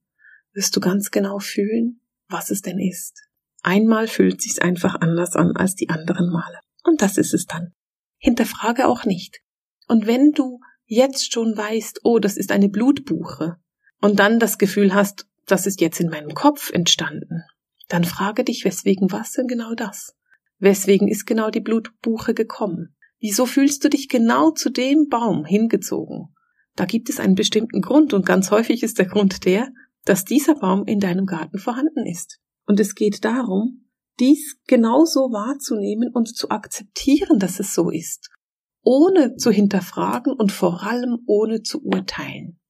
wirst 0.52 0.76
du 0.76 0.80
ganz 0.80 1.10
genau 1.10 1.38
fühlen, 1.38 2.00
was 2.28 2.50
es 2.50 2.60
denn 2.60 2.78
ist. 2.78 3.28
Einmal 3.64 4.06
fühlt 4.06 4.42
sich's 4.42 4.58
einfach 4.60 4.94
anders 5.00 5.34
an 5.34 5.56
als 5.56 5.74
die 5.74 5.88
anderen 5.88 6.30
Male. 6.30 6.60
Und 6.84 7.02
das 7.02 7.18
ist 7.18 7.34
es 7.34 7.46
dann. 7.46 7.72
Hinterfrage 8.18 8.86
auch 8.86 9.04
nicht. 9.04 9.40
Und 9.88 10.06
wenn 10.06 10.32
du 10.32 10.60
jetzt 10.86 11.32
schon 11.32 11.56
weißt, 11.56 12.00
oh, 12.04 12.18
das 12.18 12.36
ist 12.36 12.52
eine 12.52 12.68
Blutbuche, 12.68 13.56
und 14.04 14.18
dann 14.18 14.38
das 14.38 14.58
Gefühl 14.58 14.92
hast, 14.92 15.26
das 15.46 15.66
ist 15.66 15.80
jetzt 15.80 15.98
in 15.98 16.10
meinem 16.10 16.34
Kopf 16.34 16.70
entstanden, 16.70 17.42
dann 17.88 18.04
frage 18.04 18.44
dich, 18.44 18.66
weswegen 18.66 19.10
was 19.10 19.32
denn 19.32 19.46
genau 19.46 19.74
das? 19.74 20.14
Weswegen 20.58 21.08
ist 21.08 21.24
genau 21.24 21.48
die 21.48 21.60
Blutbuche 21.60 22.34
gekommen? 22.34 22.94
Wieso 23.18 23.46
fühlst 23.46 23.82
du 23.82 23.88
dich 23.88 24.10
genau 24.10 24.50
zu 24.50 24.68
dem 24.68 25.08
Baum 25.08 25.46
hingezogen? 25.46 26.34
Da 26.76 26.84
gibt 26.84 27.08
es 27.08 27.18
einen 27.18 27.34
bestimmten 27.34 27.80
Grund 27.80 28.12
und 28.12 28.26
ganz 28.26 28.50
häufig 28.50 28.82
ist 28.82 28.98
der 28.98 29.06
Grund 29.06 29.46
der, 29.46 29.70
dass 30.04 30.26
dieser 30.26 30.56
Baum 30.56 30.84
in 30.84 31.00
deinem 31.00 31.24
Garten 31.24 31.58
vorhanden 31.58 32.04
ist. 32.04 32.40
Und 32.66 32.80
es 32.80 32.94
geht 32.94 33.24
darum, 33.24 33.84
dies 34.20 34.58
genauso 34.66 35.32
wahrzunehmen 35.32 36.10
und 36.12 36.36
zu 36.36 36.50
akzeptieren, 36.50 37.38
dass 37.38 37.60
es 37.60 37.74
so 37.74 37.90
ist, 37.90 38.30
ohne 38.82 39.36
zu 39.36 39.50
hinterfragen 39.50 40.32
und 40.32 40.52
vor 40.52 40.82
allem 40.82 41.18
ohne 41.26 41.62
zu 41.62 41.82
urteilen. 41.82 42.60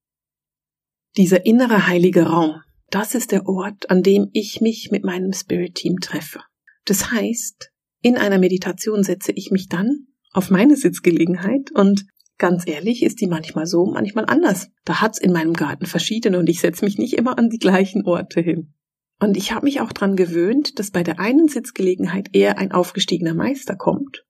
Dieser 1.17 1.47
innere 1.47 1.87
heilige 1.87 2.25
Raum, 2.25 2.61
das 2.91 3.15
ist 3.15 3.31
der 3.33 3.47
Ort, 3.47 3.91
an 3.91 4.03
dem 4.03 4.31
ich 4.33 4.61
mich 4.61 4.91
mit 4.91 5.05
meinem 5.05 5.33
Spirit 5.33 5.75
Team 5.77 6.01
treffe. 6.01 6.41
Das 6.85 7.11
heißt, 7.11 7.71
in 8.03 8.17
einer 8.17 8.39
Meditation 8.39 9.03
setze 9.03 9.33
ich 9.33 9.51
mich 9.51 9.69
dann 9.69 10.09
auf 10.33 10.51
meine 10.51 10.77
Sitzgelegenheit 10.77 11.71
und 11.73 12.07
ganz 12.39 12.67
ehrlich 12.67 13.03
ist 13.03 13.21
die 13.21 13.27
manchmal 13.27 13.67
so, 13.67 13.87
manchmal 13.87 14.27
anders. 14.27 14.69
Da 14.85 15.01
hat's 15.01 15.19
in 15.19 15.33
meinem 15.33 15.55
Garten 15.55 15.87
verschiedene 15.87 16.39
und 16.39 16.49
ich 16.49 16.61
setze 16.61 16.85
mich 16.85 16.99
nicht 16.99 17.15
immer 17.15 17.39
an 17.39 17.49
die 17.49 17.59
gleichen 17.59 18.05
Orte 18.05 18.41
hin. 18.41 18.75
Und 19.21 19.37
ich 19.37 19.53
habe 19.53 19.65
mich 19.65 19.81
auch 19.81 19.93
dran 19.93 20.17
gewöhnt, 20.17 20.79
dass 20.79 20.91
bei 20.91 21.03
der 21.03 21.21
einen 21.21 21.49
Sitzgelegenheit 21.49 22.31
eher 22.33 22.59
ein 22.59 22.73
aufgestiegener 22.73 23.35
Meister 23.35 23.77
kommt 23.77 24.25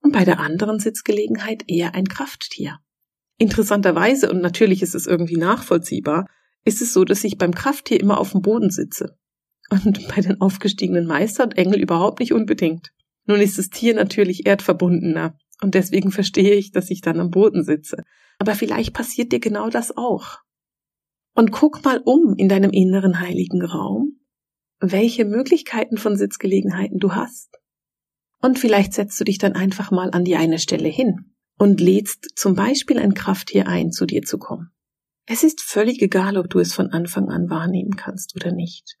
und 0.00 0.12
bei 0.12 0.24
der 0.24 0.40
anderen 0.40 0.78
Sitzgelegenheit 0.78 1.64
eher 1.68 1.94
ein 1.94 2.06
Krafttier. 2.06 2.78
Interessanterweise, 3.38 4.30
und 4.30 4.40
natürlich 4.40 4.82
ist 4.82 4.94
es 4.94 5.06
irgendwie 5.06 5.36
nachvollziehbar, 5.36 6.26
ist 6.64 6.82
es 6.82 6.92
so, 6.92 7.04
dass 7.04 7.24
ich 7.24 7.38
beim 7.38 7.54
Krafttier 7.54 8.00
immer 8.00 8.18
auf 8.18 8.32
dem 8.32 8.42
Boden 8.42 8.70
sitze. 8.70 9.16
Und 9.70 10.08
bei 10.14 10.22
den 10.22 10.40
aufgestiegenen 10.40 11.06
Meister 11.06 11.44
und 11.44 11.56
Engel 11.56 11.80
überhaupt 11.80 12.20
nicht 12.20 12.32
unbedingt. 12.32 12.92
Nun 13.26 13.40
ist 13.40 13.58
das 13.58 13.70
Tier 13.70 13.94
natürlich 13.94 14.46
erdverbundener 14.46 15.36
und 15.60 15.74
deswegen 15.74 16.12
verstehe 16.12 16.54
ich, 16.54 16.70
dass 16.70 16.90
ich 16.90 17.00
dann 17.00 17.18
am 17.20 17.30
Boden 17.30 17.64
sitze. 17.64 18.04
Aber 18.38 18.54
vielleicht 18.54 18.92
passiert 18.92 19.32
dir 19.32 19.40
genau 19.40 19.70
das 19.70 19.96
auch. 19.96 20.38
Und 21.34 21.50
guck 21.50 21.84
mal 21.84 22.00
um 22.04 22.34
in 22.36 22.48
deinem 22.48 22.70
inneren 22.70 23.20
heiligen 23.20 23.62
Raum, 23.62 24.15
welche 24.80 25.24
Möglichkeiten 25.24 25.96
von 25.96 26.16
Sitzgelegenheiten 26.16 26.98
du 26.98 27.14
hast. 27.14 27.56
Und 28.40 28.58
vielleicht 28.58 28.92
setzt 28.92 29.18
du 29.20 29.24
dich 29.24 29.38
dann 29.38 29.54
einfach 29.54 29.90
mal 29.90 30.10
an 30.10 30.24
die 30.24 30.36
eine 30.36 30.58
Stelle 30.58 30.88
hin 30.88 31.34
und 31.58 31.80
lädst 31.80 32.36
zum 32.36 32.54
Beispiel 32.54 32.98
ein 32.98 33.14
Krafttier 33.14 33.66
ein, 33.66 33.90
zu 33.90 34.06
dir 34.06 34.22
zu 34.22 34.38
kommen. 34.38 34.70
Es 35.26 35.42
ist 35.42 35.62
völlig 35.62 36.00
egal, 36.02 36.36
ob 36.36 36.50
du 36.50 36.60
es 36.60 36.72
von 36.72 36.90
Anfang 36.90 37.30
an 37.30 37.50
wahrnehmen 37.50 37.96
kannst 37.96 38.36
oder 38.36 38.52
nicht. 38.52 38.96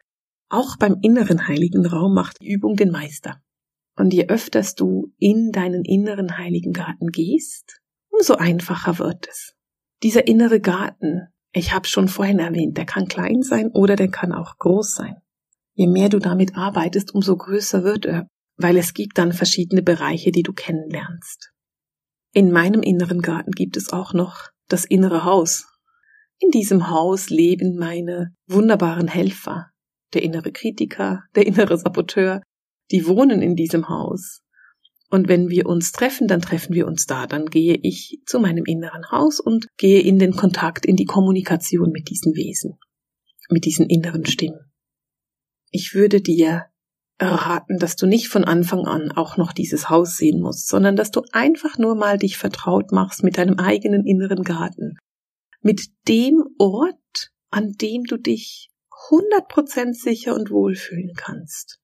Auch 0.48 0.76
beim 0.76 0.98
inneren 1.02 1.46
heiligen 1.46 1.86
Raum 1.86 2.14
macht 2.14 2.40
die 2.40 2.50
Übung 2.50 2.76
den 2.76 2.90
Meister. 2.90 3.40
Und 3.96 4.12
je 4.12 4.26
öfters 4.26 4.74
du 4.74 5.12
in 5.18 5.52
deinen 5.52 5.84
inneren 5.84 6.36
heiligen 6.36 6.72
Garten 6.72 7.08
gehst, 7.08 7.80
umso 8.10 8.34
einfacher 8.34 8.98
wird 8.98 9.26
es. 9.28 9.54
Dieser 10.02 10.26
innere 10.26 10.60
Garten, 10.60 11.28
ich 11.52 11.72
habe 11.72 11.86
schon 11.86 12.08
vorhin 12.08 12.38
erwähnt, 12.38 12.76
der 12.76 12.84
kann 12.84 13.08
klein 13.08 13.42
sein 13.42 13.70
oder 13.72 13.96
der 13.96 14.10
kann 14.10 14.32
auch 14.32 14.58
groß 14.58 14.94
sein. 14.94 15.16
Je 15.76 15.86
mehr 15.86 16.08
du 16.08 16.18
damit 16.18 16.56
arbeitest, 16.56 17.14
umso 17.14 17.36
größer 17.36 17.84
wird 17.84 18.06
er, 18.06 18.26
weil 18.56 18.78
es 18.78 18.94
gibt 18.94 19.18
dann 19.18 19.32
verschiedene 19.32 19.82
Bereiche, 19.82 20.32
die 20.32 20.42
du 20.42 20.54
kennenlernst. 20.54 21.52
In 22.32 22.50
meinem 22.50 22.82
inneren 22.82 23.20
Garten 23.20 23.52
gibt 23.52 23.76
es 23.76 23.92
auch 23.92 24.14
noch 24.14 24.48
das 24.68 24.86
innere 24.86 25.24
Haus. 25.24 25.66
In 26.38 26.50
diesem 26.50 26.88
Haus 26.88 27.28
leben 27.28 27.76
meine 27.76 28.34
wunderbaren 28.46 29.06
Helfer, 29.06 29.66
der 30.14 30.22
innere 30.22 30.50
Kritiker, 30.50 31.24
der 31.34 31.46
innere 31.46 31.76
Saboteur, 31.76 32.40
die 32.90 33.06
wohnen 33.06 33.42
in 33.42 33.54
diesem 33.54 33.90
Haus. 33.90 34.40
Und 35.10 35.28
wenn 35.28 35.50
wir 35.50 35.66
uns 35.66 35.92
treffen, 35.92 36.26
dann 36.26 36.40
treffen 36.40 36.74
wir 36.74 36.86
uns 36.86 37.04
da. 37.04 37.26
Dann 37.26 37.46
gehe 37.46 37.78
ich 37.82 38.18
zu 38.24 38.40
meinem 38.40 38.64
inneren 38.64 39.10
Haus 39.10 39.40
und 39.40 39.66
gehe 39.76 40.00
in 40.00 40.18
den 40.18 40.32
Kontakt, 40.32 40.86
in 40.86 40.96
die 40.96 41.04
Kommunikation 41.04 41.90
mit 41.90 42.08
diesen 42.08 42.34
Wesen, 42.34 42.78
mit 43.50 43.66
diesen 43.66 43.90
inneren 43.90 44.24
Stimmen. 44.24 44.72
Ich 45.70 45.94
würde 45.94 46.20
dir 46.20 46.66
raten, 47.18 47.78
dass 47.78 47.96
du 47.96 48.06
nicht 48.06 48.28
von 48.28 48.44
Anfang 48.44 48.86
an 48.86 49.10
auch 49.10 49.36
noch 49.36 49.52
dieses 49.52 49.88
Haus 49.88 50.16
sehen 50.16 50.40
musst, 50.40 50.68
sondern 50.68 50.96
dass 50.96 51.10
du 51.10 51.22
einfach 51.32 51.78
nur 51.78 51.94
mal 51.94 52.18
dich 52.18 52.36
vertraut 52.36 52.92
machst 52.92 53.22
mit 53.22 53.38
deinem 53.38 53.58
eigenen 53.58 54.04
inneren 54.04 54.42
Garten, 54.42 54.96
mit 55.60 55.88
dem 56.08 56.44
Ort, 56.58 57.32
an 57.50 57.72
dem 57.72 58.04
du 58.04 58.18
dich 58.18 58.70
100% 59.10 59.94
sicher 59.94 60.34
und 60.34 60.50
wohlfühlen 60.50 61.12
kannst. 61.16 61.78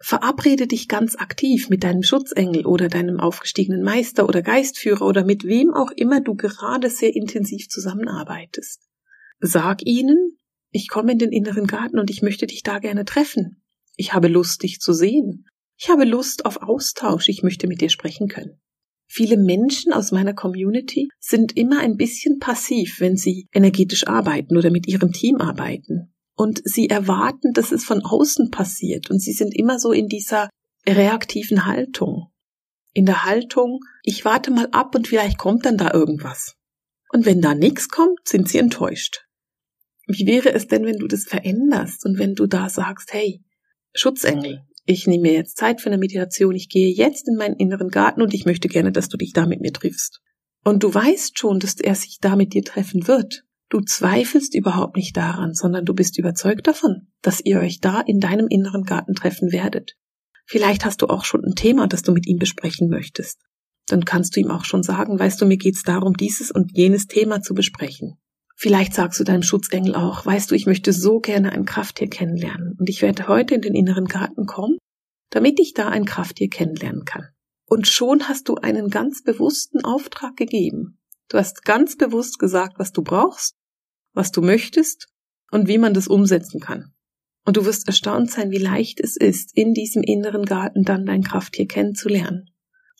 Verabrede 0.00 0.66
dich 0.66 0.88
ganz 0.88 1.14
aktiv 1.14 1.68
mit 1.68 1.84
deinem 1.84 2.02
Schutzengel 2.02 2.66
oder 2.66 2.88
deinem 2.88 3.20
aufgestiegenen 3.20 3.82
Meister 3.82 4.28
oder 4.28 4.42
Geistführer 4.42 5.06
oder 5.06 5.24
mit 5.24 5.44
wem 5.44 5.72
auch 5.72 5.92
immer 5.92 6.20
du 6.20 6.34
gerade 6.34 6.90
sehr 6.90 7.14
intensiv 7.14 7.68
zusammenarbeitest. 7.68 8.88
Sag 9.38 9.86
ihnen, 9.86 10.38
ich 10.72 10.88
komme 10.88 11.12
in 11.12 11.18
den 11.18 11.32
inneren 11.32 11.66
Garten 11.66 11.98
und 11.98 12.10
ich 12.10 12.22
möchte 12.22 12.46
dich 12.46 12.62
da 12.62 12.78
gerne 12.78 13.04
treffen. 13.04 13.62
Ich 13.96 14.14
habe 14.14 14.28
Lust, 14.28 14.62
dich 14.62 14.80
zu 14.80 14.92
sehen. 14.92 15.46
Ich 15.78 15.90
habe 15.90 16.04
Lust 16.04 16.46
auf 16.46 16.62
Austausch. 16.62 17.28
Ich 17.28 17.42
möchte 17.42 17.66
mit 17.66 17.80
dir 17.80 17.90
sprechen 17.90 18.28
können. 18.28 18.58
Viele 19.06 19.36
Menschen 19.36 19.92
aus 19.92 20.10
meiner 20.10 20.32
Community 20.32 21.10
sind 21.20 21.54
immer 21.54 21.80
ein 21.80 21.98
bisschen 21.98 22.38
passiv, 22.38 22.98
wenn 23.00 23.16
sie 23.16 23.46
energetisch 23.52 24.06
arbeiten 24.06 24.56
oder 24.56 24.70
mit 24.70 24.88
ihrem 24.88 25.12
Team 25.12 25.36
arbeiten 25.36 26.14
und 26.34 26.62
sie 26.64 26.88
erwarten, 26.88 27.52
dass 27.52 27.72
es 27.72 27.84
von 27.84 28.00
außen 28.02 28.50
passiert 28.50 29.10
und 29.10 29.20
sie 29.20 29.34
sind 29.34 29.54
immer 29.54 29.78
so 29.78 29.92
in 29.92 30.08
dieser 30.08 30.48
reaktiven 30.88 31.66
Haltung. 31.66 32.28
In 32.94 33.04
der 33.04 33.24
Haltung, 33.24 33.80
ich 34.02 34.24
warte 34.24 34.50
mal 34.50 34.68
ab 34.72 34.94
und 34.94 35.08
vielleicht 35.08 35.36
kommt 35.36 35.66
dann 35.66 35.76
da 35.76 35.92
irgendwas. 35.92 36.56
Und 37.10 37.26
wenn 37.26 37.42
da 37.42 37.54
nichts 37.54 37.90
kommt, 37.90 38.20
sind 38.24 38.48
sie 38.48 38.58
enttäuscht. 38.58 39.26
Wie 40.06 40.26
wäre 40.26 40.52
es 40.52 40.66
denn, 40.66 40.84
wenn 40.84 40.98
du 40.98 41.06
das 41.06 41.24
veränderst 41.24 42.04
und 42.04 42.18
wenn 42.18 42.34
du 42.34 42.46
da 42.46 42.68
sagst, 42.68 43.12
hey, 43.12 43.42
Schutzengel, 43.94 44.62
ich 44.84 45.06
nehme 45.06 45.22
mir 45.22 45.32
jetzt 45.32 45.56
Zeit 45.56 45.80
für 45.80 45.88
eine 45.88 45.98
Meditation, 45.98 46.54
ich 46.54 46.68
gehe 46.68 46.92
jetzt 46.92 47.28
in 47.28 47.36
meinen 47.36 47.56
inneren 47.56 47.88
Garten 47.88 48.22
und 48.22 48.34
ich 48.34 48.44
möchte 48.44 48.68
gerne, 48.68 48.90
dass 48.90 49.08
du 49.08 49.16
dich 49.16 49.32
da 49.32 49.46
mit 49.46 49.60
mir 49.60 49.72
triffst. 49.72 50.20
Und 50.64 50.82
du 50.82 50.92
weißt 50.92 51.38
schon, 51.38 51.60
dass 51.60 51.74
er 51.78 51.94
sich 51.94 52.18
da 52.20 52.36
mit 52.36 52.54
dir 52.54 52.62
treffen 52.62 53.06
wird. 53.06 53.44
Du 53.68 53.80
zweifelst 53.80 54.54
überhaupt 54.54 54.96
nicht 54.96 55.16
daran, 55.16 55.54
sondern 55.54 55.84
du 55.84 55.94
bist 55.94 56.18
überzeugt 56.18 56.66
davon, 56.66 57.08
dass 57.22 57.40
ihr 57.40 57.58
euch 57.58 57.80
da 57.80 58.00
in 58.00 58.20
deinem 58.20 58.48
inneren 58.48 58.82
Garten 58.82 59.14
treffen 59.14 59.50
werdet. 59.50 59.96
Vielleicht 60.44 60.84
hast 60.84 61.00
du 61.02 61.06
auch 61.06 61.24
schon 61.24 61.44
ein 61.44 61.54
Thema, 61.54 61.86
das 61.86 62.02
du 62.02 62.12
mit 62.12 62.26
ihm 62.26 62.38
besprechen 62.38 62.88
möchtest. 62.88 63.40
Dann 63.86 64.04
kannst 64.04 64.36
du 64.36 64.40
ihm 64.40 64.50
auch 64.50 64.64
schon 64.64 64.82
sagen, 64.82 65.18
weißt 65.18 65.40
du, 65.40 65.46
mir 65.46 65.56
geht's 65.56 65.82
darum, 65.82 66.14
dieses 66.16 66.50
und 66.50 66.76
jenes 66.76 67.06
Thema 67.06 67.40
zu 67.40 67.54
besprechen. 67.54 68.18
Vielleicht 68.62 68.94
sagst 68.94 69.18
du 69.18 69.24
deinem 69.24 69.42
Schutzengel 69.42 69.96
auch, 69.96 70.24
weißt 70.24 70.50
du, 70.50 70.54
ich 70.54 70.66
möchte 70.66 70.92
so 70.92 71.18
gerne 71.18 71.52
ein 71.52 71.64
Krafttier 71.64 72.08
kennenlernen 72.08 72.76
und 72.78 72.88
ich 72.88 73.02
werde 73.02 73.26
heute 73.26 73.56
in 73.56 73.60
den 73.60 73.74
inneren 73.74 74.06
Garten 74.06 74.46
kommen, 74.46 74.78
damit 75.30 75.58
ich 75.58 75.74
da 75.74 75.88
ein 75.88 76.04
Krafttier 76.04 76.48
kennenlernen 76.48 77.04
kann. 77.04 77.26
Und 77.66 77.88
schon 77.88 78.28
hast 78.28 78.48
du 78.48 78.54
einen 78.54 78.88
ganz 78.88 79.24
bewussten 79.24 79.84
Auftrag 79.84 80.36
gegeben 80.36 81.00
Du 81.32 81.38
hast 81.38 81.64
ganz 81.64 81.96
bewusst 81.96 82.38
gesagt, 82.38 82.78
was 82.78 82.92
du 82.92 83.02
brauchst, 83.02 83.54
was 84.12 84.32
du 84.32 84.42
möchtest 84.42 85.08
und 85.50 85.66
wie 85.66 85.78
man 85.78 85.94
das 85.94 86.06
umsetzen 86.06 86.60
kann. 86.60 86.92
Und 87.46 87.56
du 87.56 87.64
wirst 87.64 87.86
erstaunt 87.86 88.30
sein, 88.30 88.50
wie 88.50 88.58
leicht 88.58 89.00
es 89.00 89.16
ist, 89.16 89.56
in 89.56 89.72
diesem 89.72 90.02
inneren 90.02 90.44
Garten 90.44 90.82
dann 90.82 91.06
dein 91.06 91.22
Krafttier 91.22 91.66
kennenzulernen. 91.66 92.50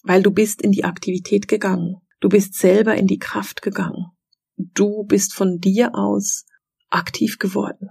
Weil 0.03 0.23
du 0.23 0.31
bist 0.31 0.63
in 0.63 0.73
die 0.73 0.85
Aktivität 0.85 1.47
gegangen. 1.47 1.97
Du 2.21 2.31
bist 2.31 2.55
selber 2.55 2.97
in 2.97 3.07
die 3.07 3.19
Kraft 3.19 3.61
gegangen. 3.61 4.07
Du 4.57 5.05
bist 5.05 5.35
von 5.35 5.59
dir 5.59 5.95
aus 5.95 6.45
aktiv 6.91 7.39
geworden. 7.39 7.89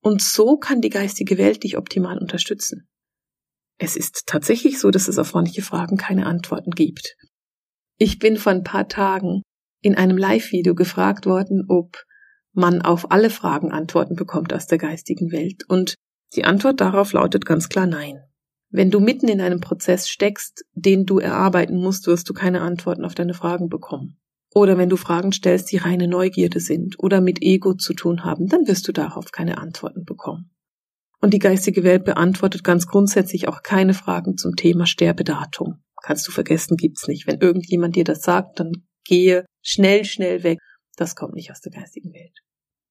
Und 0.00 0.22
so 0.22 0.56
kann 0.56 0.80
die 0.80 0.90
geistige 0.90 1.38
Welt 1.38 1.64
dich 1.64 1.76
optimal 1.76 2.18
unterstützen. 2.18 2.88
Es 3.78 3.96
ist 3.96 4.26
tatsächlich 4.26 4.78
so, 4.78 4.90
dass 4.90 5.08
es 5.08 5.18
auf 5.18 5.34
manche 5.34 5.62
Fragen 5.62 5.96
keine 5.96 6.26
Antworten 6.26 6.72
gibt. 6.72 7.16
Ich 7.96 8.18
bin 8.18 8.36
vor 8.36 8.52
ein 8.52 8.64
paar 8.64 8.88
Tagen 8.88 9.42
in 9.80 9.96
einem 9.96 10.16
Live-Video 10.16 10.74
gefragt 10.74 11.26
worden, 11.26 11.64
ob 11.68 12.04
man 12.52 12.82
auf 12.82 13.10
alle 13.12 13.30
Fragen 13.30 13.70
Antworten 13.70 14.16
bekommt 14.16 14.52
aus 14.52 14.66
der 14.66 14.78
geistigen 14.78 15.30
Welt. 15.30 15.64
Und 15.68 15.94
die 16.34 16.44
Antwort 16.44 16.80
darauf 16.80 17.12
lautet 17.12 17.46
ganz 17.46 17.68
klar 17.68 17.86
Nein. 17.86 18.20
Wenn 18.70 18.90
du 18.90 19.00
mitten 19.00 19.28
in 19.28 19.40
einem 19.40 19.60
Prozess 19.60 20.08
steckst, 20.08 20.64
den 20.72 21.06
du 21.06 21.18
erarbeiten 21.18 21.76
musst, 21.76 22.06
wirst 22.06 22.28
du 22.28 22.34
keine 22.34 22.60
Antworten 22.60 23.04
auf 23.04 23.14
deine 23.14 23.32
Fragen 23.32 23.68
bekommen. 23.68 24.18
Oder 24.54 24.78
wenn 24.78 24.88
du 24.88 24.96
Fragen 24.96 25.32
stellst, 25.32 25.70
die 25.72 25.76
reine 25.76 26.08
Neugierde 26.08 26.60
sind 26.60 26.98
oder 26.98 27.20
mit 27.20 27.42
Ego 27.42 27.74
zu 27.74 27.92
tun 27.92 28.24
haben, 28.24 28.48
dann 28.48 28.66
wirst 28.66 28.88
du 28.88 28.92
darauf 28.92 29.30
keine 29.30 29.58
Antworten 29.58 30.04
bekommen. 30.04 30.50
Und 31.20 31.34
die 31.34 31.38
geistige 31.38 31.82
Welt 31.82 32.04
beantwortet 32.04 32.64
ganz 32.64 32.86
grundsätzlich 32.86 33.48
auch 33.48 33.62
keine 33.62 33.92
Fragen 33.92 34.36
zum 34.36 34.56
Thema 34.56 34.86
Sterbedatum. 34.86 35.82
Kannst 36.02 36.26
du 36.28 36.32
vergessen, 36.32 36.76
gibt's 36.76 37.08
nicht. 37.08 37.26
Wenn 37.26 37.40
irgendjemand 37.40 37.96
dir 37.96 38.04
das 38.04 38.22
sagt, 38.22 38.60
dann 38.60 38.84
gehe 39.04 39.44
schnell, 39.62 40.04
schnell 40.04 40.44
weg. 40.44 40.58
Das 40.96 41.16
kommt 41.16 41.34
nicht 41.34 41.50
aus 41.50 41.60
der 41.60 41.72
geistigen 41.72 42.12
Welt. 42.12 42.38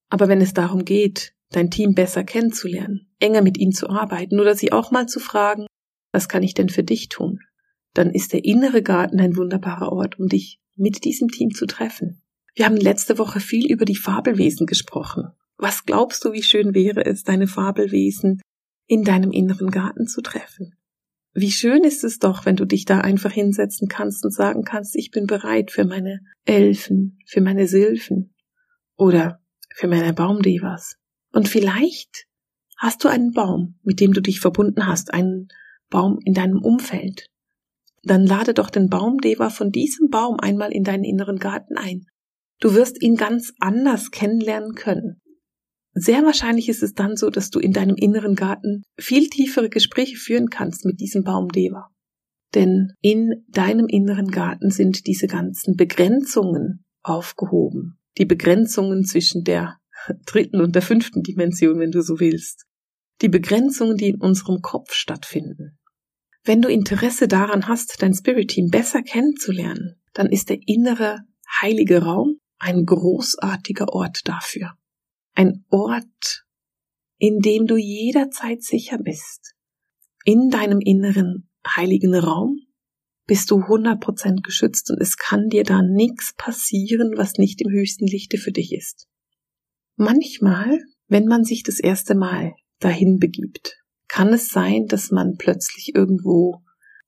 Aber 0.09 0.27
wenn 0.27 0.41
es 0.41 0.53
darum 0.53 0.85
geht, 0.85 1.33
dein 1.51 1.71
Team 1.71 1.93
besser 1.93 2.23
kennenzulernen, 2.23 3.09
enger 3.19 3.41
mit 3.41 3.57
ihnen 3.57 3.71
zu 3.71 3.89
arbeiten 3.89 4.39
oder 4.39 4.55
sie 4.55 4.71
auch 4.71 4.91
mal 4.91 5.07
zu 5.07 5.19
fragen, 5.19 5.67
was 6.11 6.27
kann 6.27 6.43
ich 6.43 6.53
denn 6.53 6.69
für 6.69 6.83
dich 6.83 7.09
tun? 7.09 7.39
Dann 7.93 8.11
ist 8.11 8.33
der 8.33 8.43
innere 8.43 8.81
Garten 8.81 9.19
ein 9.19 9.35
wunderbarer 9.37 9.91
Ort, 9.91 10.19
um 10.19 10.27
dich 10.27 10.59
mit 10.77 11.03
diesem 11.03 11.27
Team 11.27 11.51
zu 11.51 11.65
treffen. 11.65 12.21
Wir 12.55 12.65
haben 12.65 12.77
letzte 12.77 13.17
Woche 13.17 13.39
viel 13.39 13.71
über 13.71 13.85
die 13.85 13.95
Fabelwesen 13.95 14.65
gesprochen. 14.65 15.31
Was 15.57 15.85
glaubst 15.85 16.23
du, 16.23 16.33
wie 16.33 16.43
schön 16.43 16.73
wäre 16.73 17.05
es, 17.05 17.23
deine 17.23 17.47
Fabelwesen 17.47 18.41
in 18.87 19.03
deinem 19.03 19.31
inneren 19.31 19.69
Garten 19.69 20.07
zu 20.07 20.21
treffen? 20.21 20.75
Wie 21.33 21.51
schön 21.51 21.83
ist 21.83 22.03
es 22.03 22.17
doch, 22.17 22.45
wenn 22.45 22.55
du 22.55 22.65
dich 22.65 22.85
da 22.85 23.01
einfach 23.01 23.31
hinsetzen 23.31 23.87
kannst 23.87 24.25
und 24.25 24.31
sagen 24.31 24.63
kannst, 24.63 24.95
ich 24.95 25.11
bin 25.11 25.27
bereit 25.27 25.69
für 25.69 25.85
meine 25.85 26.21
Elfen, 26.45 27.19
für 27.25 27.41
meine 27.41 27.67
Sylphen 27.67 28.33
oder 28.95 29.39
für 29.75 29.87
meine 29.87 30.13
Baumdevas. 30.13 30.95
Und 31.31 31.47
vielleicht 31.47 32.25
hast 32.77 33.03
du 33.03 33.07
einen 33.07 33.33
Baum, 33.33 33.79
mit 33.83 33.99
dem 33.99 34.13
du 34.13 34.21
dich 34.21 34.39
verbunden 34.39 34.87
hast, 34.87 35.13
einen 35.13 35.49
Baum 35.89 36.19
in 36.25 36.33
deinem 36.33 36.59
Umfeld. 36.59 37.27
Dann 38.07 38.25
lade 38.25 38.53
doch 38.53 38.69
den 38.69 38.89
Baumdeva 38.89 39.49
von 39.49 39.71
diesem 39.71 40.09
Baum 40.09 40.39
einmal 40.39 40.71
in 40.71 40.83
deinen 40.83 41.03
inneren 41.03 41.37
Garten 41.37 41.77
ein. 41.77 42.05
Du 42.59 42.73
wirst 42.73 43.01
ihn 43.01 43.15
ganz 43.15 43.53
anders 43.59 44.11
kennenlernen 44.11 44.73
können. 44.73 45.21
Sehr 45.93 46.23
wahrscheinlich 46.23 46.69
ist 46.69 46.83
es 46.83 46.93
dann 46.93 47.15
so, 47.15 47.29
dass 47.29 47.49
du 47.49 47.59
in 47.59 47.73
deinem 47.73 47.95
inneren 47.95 48.35
Garten 48.35 48.83
viel 48.99 49.29
tiefere 49.29 49.69
Gespräche 49.69 50.15
führen 50.15 50.49
kannst 50.49 50.85
mit 50.85 50.99
diesem 50.99 51.23
Baumdeva. 51.23 51.89
Denn 52.55 52.93
in 53.01 53.45
deinem 53.49 53.87
inneren 53.87 54.29
Garten 54.29 54.71
sind 54.71 55.05
diese 55.05 55.27
ganzen 55.27 55.75
Begrenzungen 55.75 56.85
aufgehoben 57.03 57.97
die 58.17 58.25
Begrenzungen 58.25 59.05
zwischen 59.05 59.43
der 59.43 59.77
dritten 60.25 60.61
und 60.61 60.75
der 60.75 60.81
fünften 60.81 61.23
Dimension, 61.23 61.79
wenn 61.79 61.91
du 61.91 62.01
so 62.01 62.19
willst. 62.19 62.65
Die 63.21 63.29
Begrenzungen, 63.29 63.97
die 63.97 64.09
in 64.09 64.21
unserem 64.21 64.61
Kopf 64.61 64.93
stattfinden. 64.93 65.76
Wenn 66.47 66.61
du 66.61 66.69
Interesse 66.69 67.27
daran 67.27 67.67
hast, 67.67 68.01
dein 68.01 68.13
Spirit 68.13 68.51
Team 68.51 68.69
besser 68.69 69.01
kennenzulernen, 69.01 69.99
dann 70.13 70.27
ist 70.27 70.47
der 70.47 70.59
innere 70.65 71.19
heilige 71.61 72.03
Raum 72.03 72.39
ein 72.57 72.85
großartiger 72.85 73.89
Ort 73.89 74.21
dafür. 74.29 74.71
Ein 75.35 75.65
Ort, 75.69 76.45
in 77.17 77.39
dem 77.41 77.67
du 77.67 77.75
jederzeit 77.75 78.63
sicher 78.63 78.97
bist. 78.97 79.55
In 80.23 80.49
deinem 80.49 80.79
inneren 80.79 81.49
heiligen 81.67 82.15
Raum 82.15 82.61
bist 83.25 83.51
du 83.51 83.55
100% 83.55 84.41
geschützt 84.41 84.89
und 84.89 85.01
es 85.01 85.17
kann 85.17 85.49
dir 85.49 85.65
da 85.65 85.81
nichts 85.81 86.33
passieren, 86.37 87.11
was 87.17 87.33
nicht 87.33 87.61
im 87.61 87.69
höchsten 87.69 88.07
Lichte 88.07 88.37
für 88.37 88.53
dich 88.53 88.73
ist. 88.73 89.09
Manchmal, 89.97 90.79
wenn 91.09 91.25
man 91.25 91.43
sich 91.43 91.63
das 91.63 91.81
erste 91.81 92.15
Mal 92.15 92.53
dahin 92.79 93.19
begibt, 93.19 93.83
kann 94.07 94.33
es 94.33 94.49
sein, 94.49 94.85
dass 94.87 95.11
man 95.11 95.35
plötzlich 95.37 95.95
irgendwo 95.95 96.61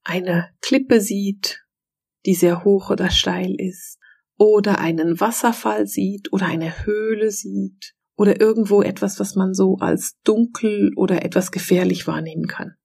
eine 0.04 0.50
Klippe 0.62 1.02
sieht, 1.02 1.64
die 2.26 2.36
sehr 2.36 2.64
hoch 2.64 2.90
oder 2.90 3.10
steil 3.10 3.56
ist, 3.58 3.98
oder 4.38 4.80
einen 4.80 5.20
Wasserfall 5.20 5.86
sieht 5.86 6.32
oder 6.32 6.46
eine 6.46 6.86
Höhle 6.86 7.32
sieht 7.32 7.94
oder 8.16 8.40
irgendwo 8.40 8.82
etwas, 8.82 9.20
was 9.20 9.36
man 9.36 9.54
so 9.54 9.78
als 9.80 10.18
dunkel 10.24 10.92
oder 10.96 11.24
etwas 11.24 11.52
gefährlich 11.52 12.08
wahrnehmen 12.08 12.48
kann. 12.48 12.76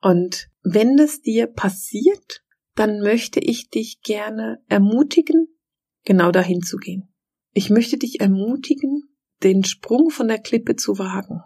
Und 0.00 0.48
wenn 0.62 0.98
es 0.98 1.20
dir 1.20 1.46
passiert, 1.46 2.42
dann 2.74 3.00
möchte 3.00 3.40
ich 3.40 3.68
dich 3.70 4.00
gerne 4.02 4.62
ermutigen, 4.68 5.48
genau 6.04 6.30
dahin 6.30 6.62
zu 6.62 6.76
gehen. 6.76 7.12
Ich 7.52 7.70
möchte 7.70 7.98
dich 7.98 8.20
ermutigen, 8.20 9.16
den 9.42 9.64
Sprung 9.64 10.10
von 10.10 10.28
der 10.28 10.38
Klippe 10.38 10.76
zu 10.76 10.98
wagen 10.98 11.40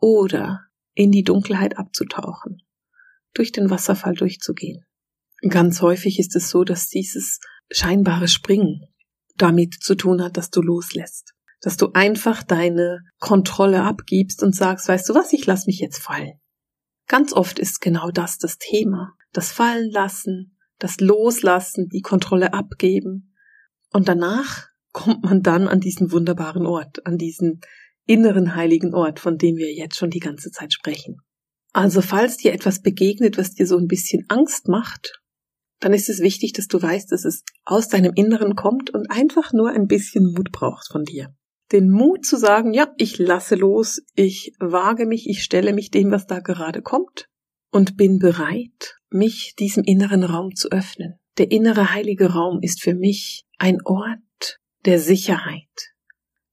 oder 0.00 0.69
in 0.94 1.10
die 1.10 1.22
Dunkelheit 1.22 1.78
abzutauchen, 1.78 2.62
durch 3.34 3.52
den 3.52 3.70
Wasserfall 3.70 4.14
durchzugehen. 4.14 4.84
Ganz 5.48 5.80
häufig 5.80 6.18
ist 6.18 6.36
es 6.36 6.50
so, 6.50 6.64
dass 6.64 6.88
dieses 6.88 7.40
scheinbare 7.70 8.28
Springen 8.28 8.86
damit 9.36 9.74
zu 9.80 9.94
tun 9.94 10.22
hat, 10.22 10.36
dass 10.36 10.50
du 10.50 10.60
loslässt, 10.60 11.32
dass 11.60 11.76
du 11.76 11.90
einfach 11.94 12.42
deine 12.42 13.00
Kontrolle 13.18 13.82
abgibst 13.82 14.42
und 14.42 14.54
sagst, 14.54 14.88
weißt 14.88 15.08
du 15.08 15.14
was, 15.14 15.32
ich 15.32 15.46
lass 15.46 15.66
mich 15.66 15.78
jetzt 15.78 15.98
fallen. 15.98 16.40
Ganz 17.08 17.32
oft 17.32 17.58
ist 17.58 17.80
genau 17.80 18.10
das 18.10 18.38
das 18.38 18.58
Thema, 18.58 19.14
das 19.32 19.50
Fallen 19.50 19.90
lassen, 19.90 20.56
das 20.78 21.00
Loslassen, 21.00 21.88
die 21.88 22.02
Kontrolle 22.02 22.52
abgeben. 22.52 23.34
Und 23.90 24.08
danach 24.08 24.68
kommt 24.92 25.24
man 25.24 25.42
dann 25.42 25.68
an 25.68 25.80
diesen 25.80 26.12
wunderbaren 26.12 26.66
Ort, 26.66 27.06
an 27.06 27.16
diesen 27.16 27.60
inneren 28.06 28.54
heiligen 28.54 28.94
Ort, 28.94 29.20
von 29.20 29.38
dem 29.38 29.56
wir 29.56 29.72
jetzt 29.72 29.96
schon 29.96 30.10
die 30.10 30.20
ganze 30.20 30.50
Zeit 30.50 30.72
sprechen. 30.72 31.18
Also 31.72 32.00
falls 32.00 32.36
dir 32.36 32.52
etwas 32.52 32.82
begegnet, 32.82 33.38
was 33.38 33.54
dir 33.54 33.66
so 33.66 33.76
ein 33.76 33.86
bisschen 33.86 34.24
Angst 34.28 34.68
macht, 34.68 35.20
dann 35.78 35.94
ist 35.94 36.08
es 36.08 36.20
wichtig, 36.20 36.52
dass 36.52 36.66
du 36.66 36.80
weißt, 36.80 37.10
dass 37.10 37.24
es 37.24 37.42
aus 37.64 37.88
deinem 37.88 38.12
Inneren 38.14 38.54
kommt 38.54 38.90
und 38.90 39.10
einfach 39.10 39.52
nur 39.52 39.70
ein 39.70 39.86
bisschen 39.86 40.32
Mut 40.32 40.52
brauchst 40.52 40.92
von 40.92 41.04
dir. 41.04 41.34
Den 41.72 41.90
Mut 41.90 42.26
zu 42.26 42.36
sagen, 42.36 42.74
ja, 42.74 42.92
ich 42.98 43.18
lasse 43.18 43.54
los, 43.54 44.02
ich 44.14 44.52
wage 44.58 45.06
mich, 45.06 45.28
ich 45.28 45.42
stelle 45.42 45.72
mich 45.72 45.90
dem, 45.90 46.10
was 46.10 46.26
da 46.26 46.40
gerade 46.40 46.82
kommt 46.82 47.26
und 47.70 47.96
bin 47.96 48.18
bereit, 48.18 48.96
mich 49.08 49.54
diesem 49.58 49.84
inneren 49.84 50.24
Raum 50.24 50.54
zu 50.54 50.70
öffnen. 50.70 51.14
Der 51.38 51.50
innere 51.50 51.94
heilige 51.94 52.32
Raum 52.32 52.58
ist 52.60 52.82
für 52.82 52.94
mich 52.94 53.44
ein 53.56 53.78
Ort 53.84 54.58
der 54.84 54.98
Sicherheit. 54.98 55.94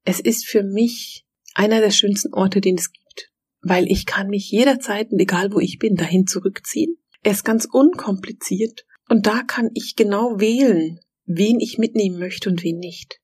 Es 0.06 0.20
ist 0.20 0.46
für 0.46 0.64
mich 0.64 1.26
einer 1.58 1.82
der 1.82 1.92
schönsten 1.92 2.34
Orte, 2.34 2.62
den 2.62 2.76
es 2.76 2.92
gibt, 2.92 3.32
weil 3.62 3.92
ich 3.92 4.06
kann 4.06 4.28
mich 4.28 4.52
jederzeit 4.52 5.08
egal 5.12 5.52
wo 5.52 5.60
ich 5.60 5.80
bin, 5.80 5.96
dahin 5.96 6.28
zurückziehen. 6.28 6.98
Er 7.24 7.32
ist 7.32 7.44
ganz 7.44 7.66
unkompliziert 7.66 8.86
und 9.10 9.26
da 9.26 9.42
kann 9.42 9.70
ich 9.74 9.96
genau 9.96 10.40
wählen, 10.40 11.00
wen 11.26 11.60
ich 11.60 11.80
mitnehmen 11.80 12.20
möchte 12.20 12.50
und 12.50 12.64
wen 12.64 12.78
nicht. 12.78 13.20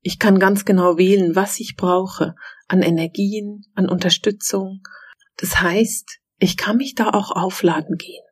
Ich 0.00 0.20
kann 0.20 0.38
ganz 0.38 0.64
genau 0.64 0.96
wählen, 0.96 1.34
was 1.34 1.58
ich 1.58 1.74
brauche 1.74 2.36
an 2.68 2.82
Energien, 2.82 3.64
an 3.74 3.88
Unterstützung. 3.88 4.82
Das 5.36 5.60
heißt, 5.60 6.20
ich 6.38 6.56
kann 6.56 6.76
mich 6.76 6.94
da 6.94 7.10
auch 7.10 7.32
aufladen 7.32 7.96
gehen. 7.96 8.22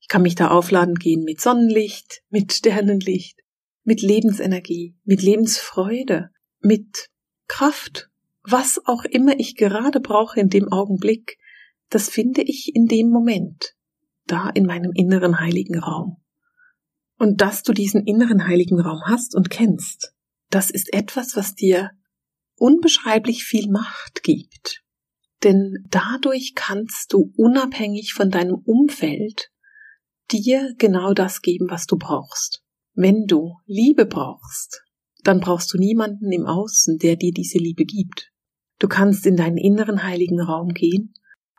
Ich 0.00 0.08
kann 0.08 0.22
mich 0.22 0.34
da 0.34 0.50
aufladen 0.50 0.96
gehen 0.96 1.24
mit 1.24 1.40
Sonnenlicht, 1.40 2.22
mit 2.28 2.52
Sternenlicht, 2.52 3.40
mit 3.84 4.02
Lebensenergie, 4.02 4.98
mit 5.04 5.22
Lebensfreude, 5.22 6.30
mit 6.60 7.08
Kraft, 7.46 8.10
was 8.50 8.80
auch 8.86 9.04
immer 9.04 9.38
ich 9.38 9.56
gerade 9.56 10.00
brauche 10.00 10.40
in 10.40 10.48
dem 10.48 10.72
Augenblick, 10.72 11.38
das 11.90 12.08
finde 12.08 12.42
ich 12.42 12.74
in 12.74 12.86
dem 12.86 13.10
Moment, 13.10 13.74
da 14.26 14.50
in 14.50 14.66
meinem 14.66 14.92
inneren 14.94 15.40
heiligen 15.40 15.78
Raum. 15.78 16.18
Und 17.18 17.40
dass 17.40 17.62
du 17.62 17.72
diesen 17.72 18.04
inneren 18.06 18.46
heiligen 18.46 18.80
Raum 18.80 19.02
hast 19.04 19.34
und 19.34 19.50
kennst, 19.50 20.14
das 20.50 20.70
ist 20.70 20.92
etwas, 20.92 21.36
was 21.36 21.54
dir 21.54 21.90
unbeschreiblich 22.56 23.44
viel 23.44 23.70
Macht 23.70 24.22
gibt. 24.22 24.82
Denn 25.44 25.84
dadurch 25.90 26.54
kannst 26.54 27.12
du 27.12 27.32
unabhängig 27.36 28.12
von 28.12 28.30
deinem 28.30 28.56
Umfeld 28.56 29.50
dir 30.30 30.74
genau 30.78 31.14
das 31.14 31.42
geben, 31.42 31.66
was 31.70 31.86
du 31.86 31.96
brauchst. 31.96 32.62
Wenn 32.94 33.26
du 33.26 33.56
Liebe 33.66 34.06
brauchst, 34.06 34.82
dann 35.22 35.40
brauchst 35.40 35.72
du 35.72 35.78
niemanden 35.78 36.32
im 36.32 36.46
Außen, 36.46 36.98
der 36.98 37.16
dir 37.16 37.32
diese 37.32 37.58
Liebe 37.58 37.84
gibt. 37.84 38.30
Du 38.78 38.88
kannst 38.88 39.26
in 39.26 39.36
deinen 39.36 39.56
inneren 39.56 40.02
heiligen 40.02 40.40
Raum 40.40 40.68
gehen 40.68 41.14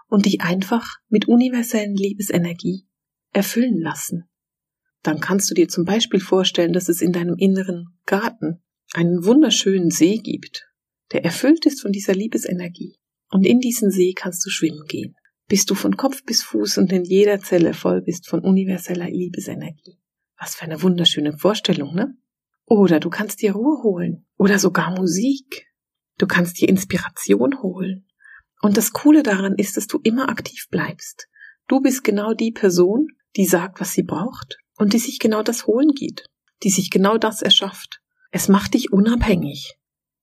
und 0.08 0.25
dich 0.25 0.41
einfach 0.41 0.97
mit 1.10 1.27
universellen 1.27 1.95
Liebesenergie 1.95 2.88
erfüllen 3.32 3.79
lassen. 3.79 4.29
Dann 5.03 5.19
kannst 5.19 5.49
du 5.49 5.53
dir 5.53 5.67
zum 5.67 5.86
Beispiel 5.86 6.19
vorstellen, 6.19 6.73
dass 6.73 6.89
es 6.89 7.01
in 7.01 7.13
deinem 7.13 7.36
inneren 7.38 7.97
Garten 8.05 8.62
einen 8.93 9.23
wunderschönen 9.23 9.91
See 9.91 10.17
gibt, 10.17 10.67
der 11.12 11.23
erfüllt 11.23 11.65
ist 11.65 11.82
von 11.82 11.91
dieser 11.91 12.13
Liebesenergie. 12.13 12.95
Und 13.32 13.45
in 13.45 13.60
diesen 13.60 13.91
See 13.91 14.13
kannst 14.13 14.45
du 14.45 14.49
schwimmen 14.49 14.86
gehen, 14.88 15.15
bis 15.47 15.65
du 15.65 15.75
von 15.75 15.97
Kopf 15.97 16.23
bis 16.25 16.41
Fuß 16.43 16.79
und 16.79 16.91
in 16.91 17.03
jeder 17.03 17.39
Zelle 17.39 17.73
voll 17.73 18.01
bist 18.01 18.27
von 18.27 18.41
universeller 18.41 19.10
Liebesenergie. 19.10 19.99
Was 20.38 20.55
für 20.55 20.63
eine 20.63 20.82
wunderschöne 20.82 21.38
Vorstellung, 21.38 21.93
ne? 21.93 22.17
Oder 22.65 22.99
du 22.99 23.10
kannst 23.10 23.41
dir 23.41 23.53
Ruhe 23.53 23.84
holen 23.84 24.25
oder 24.38 24.60
sogar 24.60 24.91
Musik. 24.95 25.67
Du 26.19 26.27
kannst 26.27 26.62
dir 26.62 26.69
Inspiration 26.69 27.63
holen. 27.63 28.05
Und 28.62 28.77
das 28.77 28.91
Coole 28.91 29.23
daran 29.23 29.55
ist, 29.55 29.77
dass 29.77 29.88
du 29.88 29.99
immer 30.03 30.29
aktiv 30.29 30.67
bleibst. 30.69 31.27
Du 31.67 31.79
bist 31.79 32.03
genau 32.03 32.34
die 32.34 32.51
Person, 32.51 33.08
die 33.36 33.45
sagt, 33.45 33.79
was 33.79 33.93
sie 33.93 34.03
braucht 34.03 34.58
und 34.77 34.93
die 34.93 34.99
sich 34.99 35.19
genau 35.19 35.43
das 35.43 35.65
holen 35.65 35.93
geht, 35.95 36.25
die 36.62 36.69
sich 36.69 36.91
genau 36.91 37.17
das 37.17 37.41
erschafft. 37.41 38.01
Es 38.32 38.49
macht 38.49 38.73
dich 38.73 38.91
unabhängig. 38.91 39.77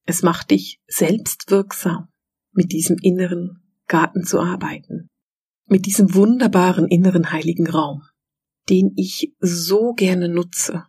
Es 0.04 0.22
macht 0.22 0.50
dich 0.50 0.80
selbstwirksam, 0.86 2.08
mit 2.52 2.72
diesem 2.72 2.98
inneren 3.00 3.62
Garten 3.88 4.24
zu 4.24 4.38
arbeiten. 4.40 5.08
Mit 5.66 5.86
diesem 5.86 6.14
wunderbaren 6.14 6.88
inneren 6.88 7.32
heiligen 7.32 7.68
Raum, 7.68 8.02
den 8.68 8.92
ich 8.96 9.34
so 9.40 9.94
gerne 9.94 10.28
nutze. 10.28 10.84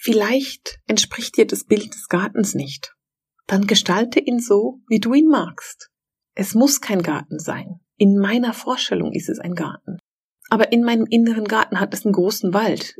Vielleicht 0.00 0.80
entspricht 0.86 1.36
dir 1.36 1.46
das 1.46 1.64
Bild 1.64 1.94
des 1.94 2.08
Gartens 2.08 2.54
nicht. 2.54 2.94
Dann 3.48 3.66
gestalte 3.66 4.20
ihn 4.20 4.38
so, 4.40 4.80
wie 4.88 5.00
du 5.00 5.14
ihn 5.14 5.26
magst. 5.26 5.90
Es 6.34 6.54
muss 6.54 6.80
kein 6.80 7.02
Garten 7.02 7.40
sein. 7.40 7.80
In 7.96 8.18
meiner 8.18 8.52
Vorstellung 8.52 9.12
ist 9.12 9.28
es 9.28 9.40
ein 9.40 9.54
Garten. 9.54 9.98
Aber 10.50 10.70
in 10.70 10.84
meinem 10.84 11.06
inneren 11.06 11.46
Garten 11.46 11.80
hat 11.80 11.92
es 11.94 12.04
einen 12.04 12.12
großen 12.12 12.54
Wald. 12.54 12.94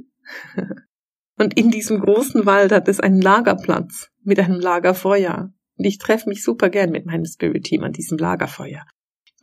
Und 1.38 1.56
in 1.56 1.70
diesem 1.70 2.00
großen 2.00 2.46
Wald 2.46 2.72
hat 2.72 2.88
es 2.88 2.98
einen 2.98 3.20
Lagerplatz 3.20 4.10
mit 4.24 4.40
einem 4.40 4.58
Lagerfeuer. 4.58 5.52
Und 5.76 5.84
ich 5.84 5.98
treffe 5.98 6.28
mich 6.28 6.42
super 6.42 6.70
gern 6.70 6.90
mit 6.90 7.06
meinem 7.06 7.26
Spirit 7.26 7.64
Team 7.64 7.84
an 7.84 7.92
diesem 7.92 8.18
Lagerfeuer. 8.18 8.84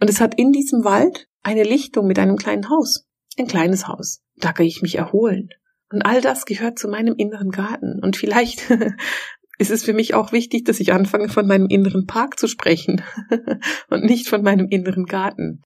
Und 0.01 0.09
es 0.09 0.19
hat 0.19 0.35
in 0.35 0.51
diesem 0.51 0.83
Wald 0.83 1.29
eine 1.41 1.63
Lichtung 1.63 2.07
mit 2.07 2.19
einem 2.19 2.35
kleinen 2.35 2.69
Haus. 2.69 3.05
Ein 3.37 3.47
kleines 3.47 3.87
Haus. 3.87 4.21
Da 4.37 4.53
kann 4.53 4.65
ich 4.65 4.81
mich 4.81 4.95
erholen. 4.95 5.49
Und 5.91 6.01
all 6.01 6.19
das 6.19 6.45
gehört 6.45 6.79
zu 6.79 6.89
meinem 6.89 7.15
inneren 7.15 7.51
Garten. 7.51 8.03
Und 8.03 8.17
vielleicht 8.17 8.69
ist 9.57 9.71
es 9.71 9.83
für 9.83 9.93
mich 9.93 10.13
auch 10.13 10.31
wichtig, 10.31 10.65
dass 10.65 10.79
ich 10.79 10.91
anfange, 10.91 11.29
von 11.29 11.47
meinem 11.47 11.67
inneren 11.67 12.05
Park 12.05 12.39
zu 12.39 12.47
sprechen 12.47 13.03
und 13.89 14.03
nicht 14.03 14.27
von 14.27 14.41
meinem 14.41 14.67
inneren 14.69 15.05
Garten. 15.05 15.61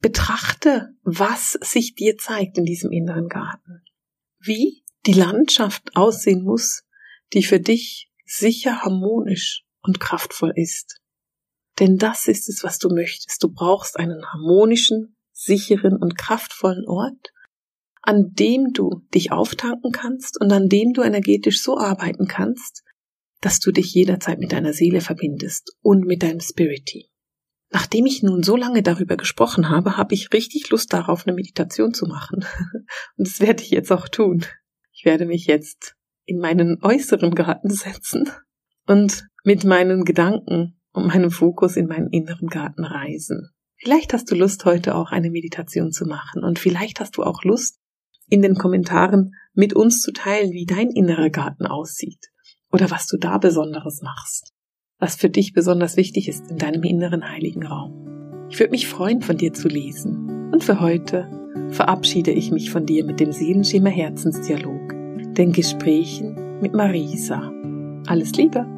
Betrachte, 0.00 0.90
was 1.02 1.52
sich 1.60 1.94
dir 1.94 2.16
zeigt 2.16 2.56
in 2.56 2.64
diesem 2.64 2.92
inneren 2.92 3.28
Garten. 3.28 3.82
Wie 4.38 4.84
die 5.06 5.12
Landschaft 5.12 5.96
aussehen 5.96 6.44
muss, 6.44 6.84
die 7.32 7.42
für 7.42 7.58
dich 7.58 8.10
sicher 8.24 8.82
harmonisch 8.82 9.64
und 9.82 9.98
kraftvoll 9.98 10.52
ist. 10.54 11.00
Denn 11.80 11.96
das 11.96 12.28
ist 12.28 12.48
es, 12.48 12.62
was 12.62 12.78
du 12.78 12.88
möchtest. 12.90 13.42
Du 13.42 13.52
brauchst 13.52 13.98
einen 13.98 14.24
harmonischen, 14.32 15.16
sicheren 15.32 15.96
und 15.96 16.18
kraftvollen 16.18 16.86
Ort, 16.86 17.32
an 18.02 18.32
dem 18.32 18.72
du 18.72 19.02
dich 19.14 19.32
auftanken 19.32 19.92
kannst 19.92 20.40
und 20.40 20.52
an 20.52 20.68
dem 20.68 20.92
du 20.92 21.02
energetisch 21.02 21.62
so 21.62 21.78
arbeiten 21.78 22.26
kannst, 22.26 22.82
dass 23.40 23.60
du 23.60 23.72
dich 23.72 23.94
jederzeit 23.94 24.38
mit 24.38 24.52
deiner 24.52 24.72
Seele 24.72 25.00
verbindest 25.00 25.76
und 25.80 26.04
mit 26.04 26.22
deinem 26.22 26.40
Spirit 26.40 26.86
Team. 26.86 27.04
Nachdem 27.70 28.06
ich 28.06 28.22
nun 28.22 28.42
so 28.42 28.56
lange 28.56 28.82
darüber 28.82 29.16
gesprochen 29.16 29.68
habe, 29.68 29.96
habe 29.96 30.14
ich 30.14 30.32
richtig 30.32 30.70
Lust 30.70 30.92
darauf, 30.92 31.26
eine 31.26 31.34
Meditation 31.34 31.92
zu 31.92 32.06
machen. 32.06 32.44
Und 33.16 33.28
das 33.28 33.40
werde 33.40 33.62
ich 33.62 33.70
jetzt 33.70 33.92
auch 33.92 34.08
tun. 34.08 34.44
Ich 34.92 35.04
werde 35.04 35.26
mich 35.26 35.46
jetzt 35.46 35.94
in 36.24 36.38
meinen 36.38 36.78
äußeren 36.82 37.34
Garten 37.34 37.70
setzen 37.70 38.30
und 38.86 39.28
mit 39.44 39.64
meinen 39.64 40.04
Gedanken 40.04 40.78
und 40.92 41.06
meinem 41.06 41.30
Fokus 41.30 41.76
in 41.76 41.86
meinen 41.86 42.10
inneren 42.10 42.48
Garten 42.48 42.84
reisen. 42.84 43.50
Vielleicht 43.76 44.12
hast 44.12 44.30
du 44.30 44.34
Lust, 44.34 44.64
heute 44.64 44.94
auch 44.94 45.12
eine 45.12 45.30
Meditation 45.30 45.92
zu 45.92 46.04
machen 46.04 46.42
und 46.42 46.58
vielleicht 46.58 47.00
hast 47.00 47.16
du 47.16 47.22
auch 47.22 47.44
Lust, 47.44 47.78
in 48.28 48.42
den 48.42 48.56
Kommentaren 48.56 49.32
mit 49.54 49.72
uns 49.72 50.00
zu 50.00 50.12
teilen, 50.12 50.50
wie 50.50 50.66
dein 50.66 50.90
innerer 50.90 51.30
Garten 51.30 51.66
aussieht 51.66 52.28
oder 52.72 52.90
was 52.90 53.06
du 53.06 53.16
da 53.16 53.38
Besonderes 53.38 54.02
machst, 54.02 54.52
was 54.98 55.16
für 55.16 55.30
dich 55.30 55.52
besonders 55.52 55.96
wichtig 55.96 56.28
ist 56.28 56.50
in 56.50 56.58
deinem 56.58 56.82
inneren 56.82 57.28
heiligen 57.30 57.66
Raum. 57.66 58.46
Ich 58.50 58.58
würde 58.58 58.70
mich 58.70 58.88
freuen, 58.88 59.20
von 59.20 59.36
dir 59.36 59.52
zu 59.52 59.68
lesen. 59.68 60.50
Und 60.52 60.64
für 60.64 60.80
heute 60.80 61.28
verabschiede 61.70 62.30
ich 62.30 62.50
mich 62.50 62.70
von 62.70 62.86
dir 62.86 63.04
mit 63.04 63.20
dem 63.20 63.32
Seelenschimmer 63.32 63.90
Herzensdialog, 63.90 64.94
den 65.34 65.52
Gesprächen 65.52 66.60
mit 66.60 66.72
Marisa. 66.72 67.52
Alles 68.06 68.32
Liebe! 68.32 68.77